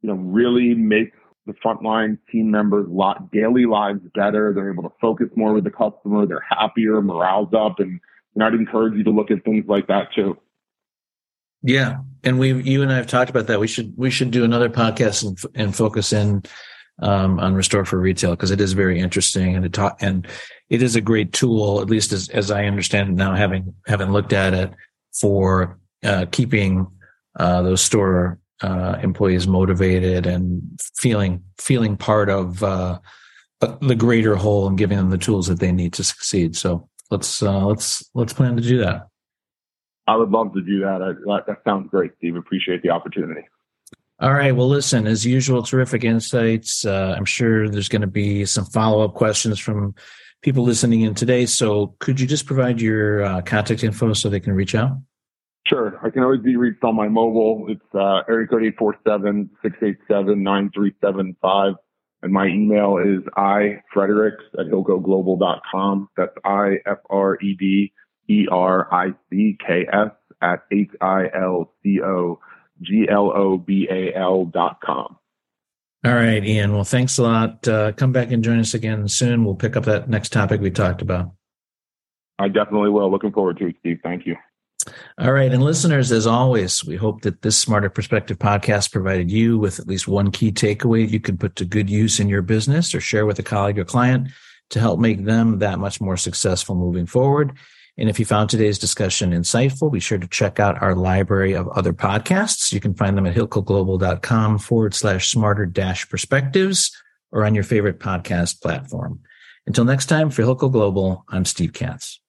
you 0.00 0.08
know, 0.08 0.14
really 0.14 0.74
makes 0.74 1.16
the 1.46 1.54
frontline 1.64 2.18
team 2.30 2.50
members 2.50 2.86
lot 2.88 3.30
daily 3.30 3.66
lives 3.66 4.00
better. 4.14 4.52
They're 4.54 4.72
able 4.72 4.84
to 4.84 4.92
focus 5.00 5.28
more 5.34 5.52
with 5.52 5.64
the 5.64 5.70
customer. 5.70 6.26
They're 6.26 6.44
happier, 6.48 7.02
morale's 7.02 7.52
up, 7.54 7.80
and, 7.80 8.00
and 8.34 8.44
I'd 8.44 8.54
encourage 8.54 8.94
you 8.94 9.04
to 9.04 9.10
look 9.10 9.30
at 9.30 9.44
things 9.44 9.64
like 9.66 9.86
that 9.88 10.08
too. 10.14 10.38
Yeah, 11.68 11.98
and 12.24 12.38
we, 12.38 12.62
you 12.62 12.82
and 12.82 12.90
I 12.90 12.96
have 12.96 13.06
talked 13.06 13.28
about 13.28 13.46
that. 13.48 13.60
We 13.60 13.66
should 13.66 13.92
we 13.94 14.08
should 14.08 14.30
do 14.30 14.42
another 14.42 14.70
podcast 14.70 15.22
and, 15.22 15.38
and 15.54 15.76
focus 15.76 16.14
in 16.14 16.42
um, 17.02 17.38
on 17.38 17.52
Restore 17.52 17.84
for 17.84 18.00
Retail 18.00 18.30
because 18.30 18.50
it 18.50 18.58
is 18.58 18.72
very 18.72 18.98
interesting 18.98 19.54
and 19.54 19.66
it 19.66 19.74
ta- 19.74 19.94
and 20.00 20.26
it 20.70 20.80
is 20.80 20.96
a 20.96 21.02
great 21.02 21.34
tool, 21.34 21.82
at 21.82 21.90
least 21.90 22.10
as 22.12 22.30
as 22.30 22.50
I 22.50 22.64
understand 22.64 23.10
it 23.10 23.16
now, 23.16 23.34
having 23.34 23.74
having 23.86 24.12
looked 24.12 24.32
at 24.32 24.54
it 24.54 24.72
for 25.20 25.78
uh, 26.02 26.24
keeping 26.30 26.86
uh, 27.38 27.60
those 27.60 27.82
store 27.82 28.38
uh, 28.62 28.98
employees 29.02 29.46
motivated 29.46 30.24
and 30.24 30.62
feeling 30.96 31.44
feeling 31.58 31.98
part 31.98 32.30
of 32.30 32.62
uh, 32.62 32.98
the 33.60 33.94
greater 33.94 34.36
whole 34.36 34.68
and 34.68 34.78
giving 34.78 34.96
them 34.96 35.10
the 35.10 35.18
tools 35.18 35.48
that 35.48 35.60
they 35.60 35.70
need 35.70 35.92
to 35.92 36.02
succeed. 36.02 36.56
So 36.56 36.88
let's 37.10 37.42
uh, 37.42 37.66
let's 37.66 38.08
let's 38.14 38.32
plan 38.32 38.56
to 38.56 38.62
do 38.62 38.78
that. 38.78 39.08
I 40.08 40.16
would 40.16 40.30
love 40.30 40.54
to 40.54 40.62
do 40.62 40.80
that. 40.80 41.02
I, 41.02 41.12
that 41.46 41.58
sounds 41.64 41.90
great, 41.90 42.12
Steve. 42.16 42.36
Appreciate 42.36 42.82
the 42.82 42.88
opportunity. 42.88 43.42
All 44.20 44.32
right. 44.32 44.56
Well, 44.56 44.66
listen, 44.66 45.06
as 45.06 45.26
usual, 45.26 45.62
terrific 45.62 46.02
insights. 46.02 46.86
Uh, 46.86 47.14
I'm 47.16 47.26
sure 47.26 47.68
there's 47.68 47.90
going 47.90 48.00
to 48.00 48.08
be 48.08 48.46
some 48.46 48.64
follow 48.64 49.04
up 49.04 49.12
questions 49.14 49.58
from 49.60 49.94
people 50.40 50.64
listening 50.64 51.02
in 51.02 51.14
today. 51.14 51.44
So 51.44 51.94
could 51.98 52.18
you 52.18 52.26
just 52.26 52.46
provide 52.46 52.80
your 52.80 53.22
uh, 53.22 53.42
contact 53.42 53.84
info 53.84 54.14
so 54.14 54.30
they 54.30 54.40
can 54.40 54.54
reach 54.54 54.74
out? 54.74 54.92
Sure. 55.66 56.00
I 56.02 56.08
can 56.08 56.22
always 56.22 56.40
be 56.40 56.56
reached 56.56 56.82
on 56.84 56.96
my 56.96 57.08
mobile. 57.08 57.66
It's 57.68 57.94
uh, 57.94 58.22
area 58.28 58.46
code 58.46 58.62
847-687-9375. 60.08 61.74
And 62.22 62.32
my 62.32 62.46
email 62.46 62.96
is 62.96 63.20
ifredericks 63.36 64.42
at 64.58 64.66
hilcoglobal.com. 64.66 66.08
That's 66.16 66.34
I-F-R-E-D 66.44 67.92
E 68.28 68.46
R 68.50 68.92
I 68.92 69.14
C 69.30 69.56
K 69.64 69.86
S 69.92 70.10
at 70.40 70.64
H 70.70 70.90
I 71.00 71.26
L 71.34 71.72
C 71.82 72.00
O 72.02 72.40
G 72.82 73.06
L 73.10 73.32
O 73.34 73.56
B 73.56 73.88
A 73.90 74.14
L 74.14 74.44
dot 74.44 74.80
com. 74.82 75.16
All 76.04 76.14
right, 76.14 76.44
Ian. 76.44 76.72
Well, 76.72 76.84
thanks 76.84 77.18
a 77.18 77.22
lot. 77.24 77.66
Uh, 77.66 77.92
come 77.92 78.12
back 78.12 78.30
and 78.30 78.44
join 78.44 78.60
us 78.60 78.72
again 78.72 79.08
soon. 79.08 79.44
We'll 79.44 79.56
pick 79.56 79.76
up 79.76 79.84
that 79.86 80.08
next 80.08 80.32
topic 80.32 80.60
we 80.60 80.70
talked 80.70 81.02
about. 81.02 81.32
I 82.38 82.46
definitely 82.46 82.90
will. 82.90 83.10
Looking 83.10 83.32
forward 83.32 83.58
to 83.58 83.66
it, 83.66 83.76
Steve. 83.80 83.98
Thank 84.02 84.24
you. 84.24 84.36
All 85.18 85.32
right. 85.32 85.52
And 85.52 85.62
listeners, 85.62 86.12
as 86.12 86.26
always, 86.26 86.84
we 86.84 86.94
hope 86.94 87.22
that 87.22 87.42
this 87.42 87.58
Smarter 87.58 87.90
Perspective 87.90 88.38
podcast 88.38 88.92
provided 88.92 89.30
you 89.30 89.58
with 89.58 89.80
at 89.80 89.88
least 89.88 90.06
one 90.06 90.30
key 90.30 90.52
takeaway 90.52 91.08
you 91.08 91.18
can 91.18 91.36
put 91.36 91.56
to 91.56 91.64
good 91.64 91.90
use 91.90 92.20
in 92.20 92.28
your 92.28 92.42
business 92.42 92.94
or 92.94 93.00
share 93.00 93.26
with 93.26 93.40
a 93.40 93.42
colleague 93.42 93.78
or 93.78 93.84
client 93.84 94.28
to 94.70 94.78
help 94.78 95.00
make 95.00 95.24
them 95.24 95.58
that 95.58 95.80
much 95.80 96.00
more 96.00 96.16
successful 96.16 96.76
moving 96.76 97.06
forward. 97.06 97.58
And 97.98 98.08
if 98.08 98.20
you 98.20 98.24
found 98.24 98.48
today's 98.48 98.78
discussion 98.78 99.32
insightful, 99.32 99.92
be 99.92 99.98
sure 99.98 100.18
to 100.18 100.28
check 100.28 100.60
out 100.60 100.80
our 100.80 100.94
library 100.94 101.54
of 101.54 101.68
other 101.70 101.92
podcasts. 101.92 102.72
You 102.72 102.78
can 102.78 102.94
find 102.94 103.18
them 103.18 103.26
at 103.26 103.34
hilcoglobal.com 103.34 104.58
forward 104.58 104.94
slash 104.94 105.30
smarter 105.30 105.66
dash 105.66 106.08
perspectives 106.08 106.96
or 107.32 107.44
on 107.44 107.56
your 107.56 107.64
favorite 107.64 107.98
podcast 107.98 108.62
platform. 108.62 109.20
Until 109.66 109.84
next 109.84 110.06
time, 110.06 110.30
for 110.30 110.42
Hilco 110.42 110.70
Global, 110.70 111.24
I'm 111.28 111.44
Steve 111.44 111.72
Katz. 111.72 112.20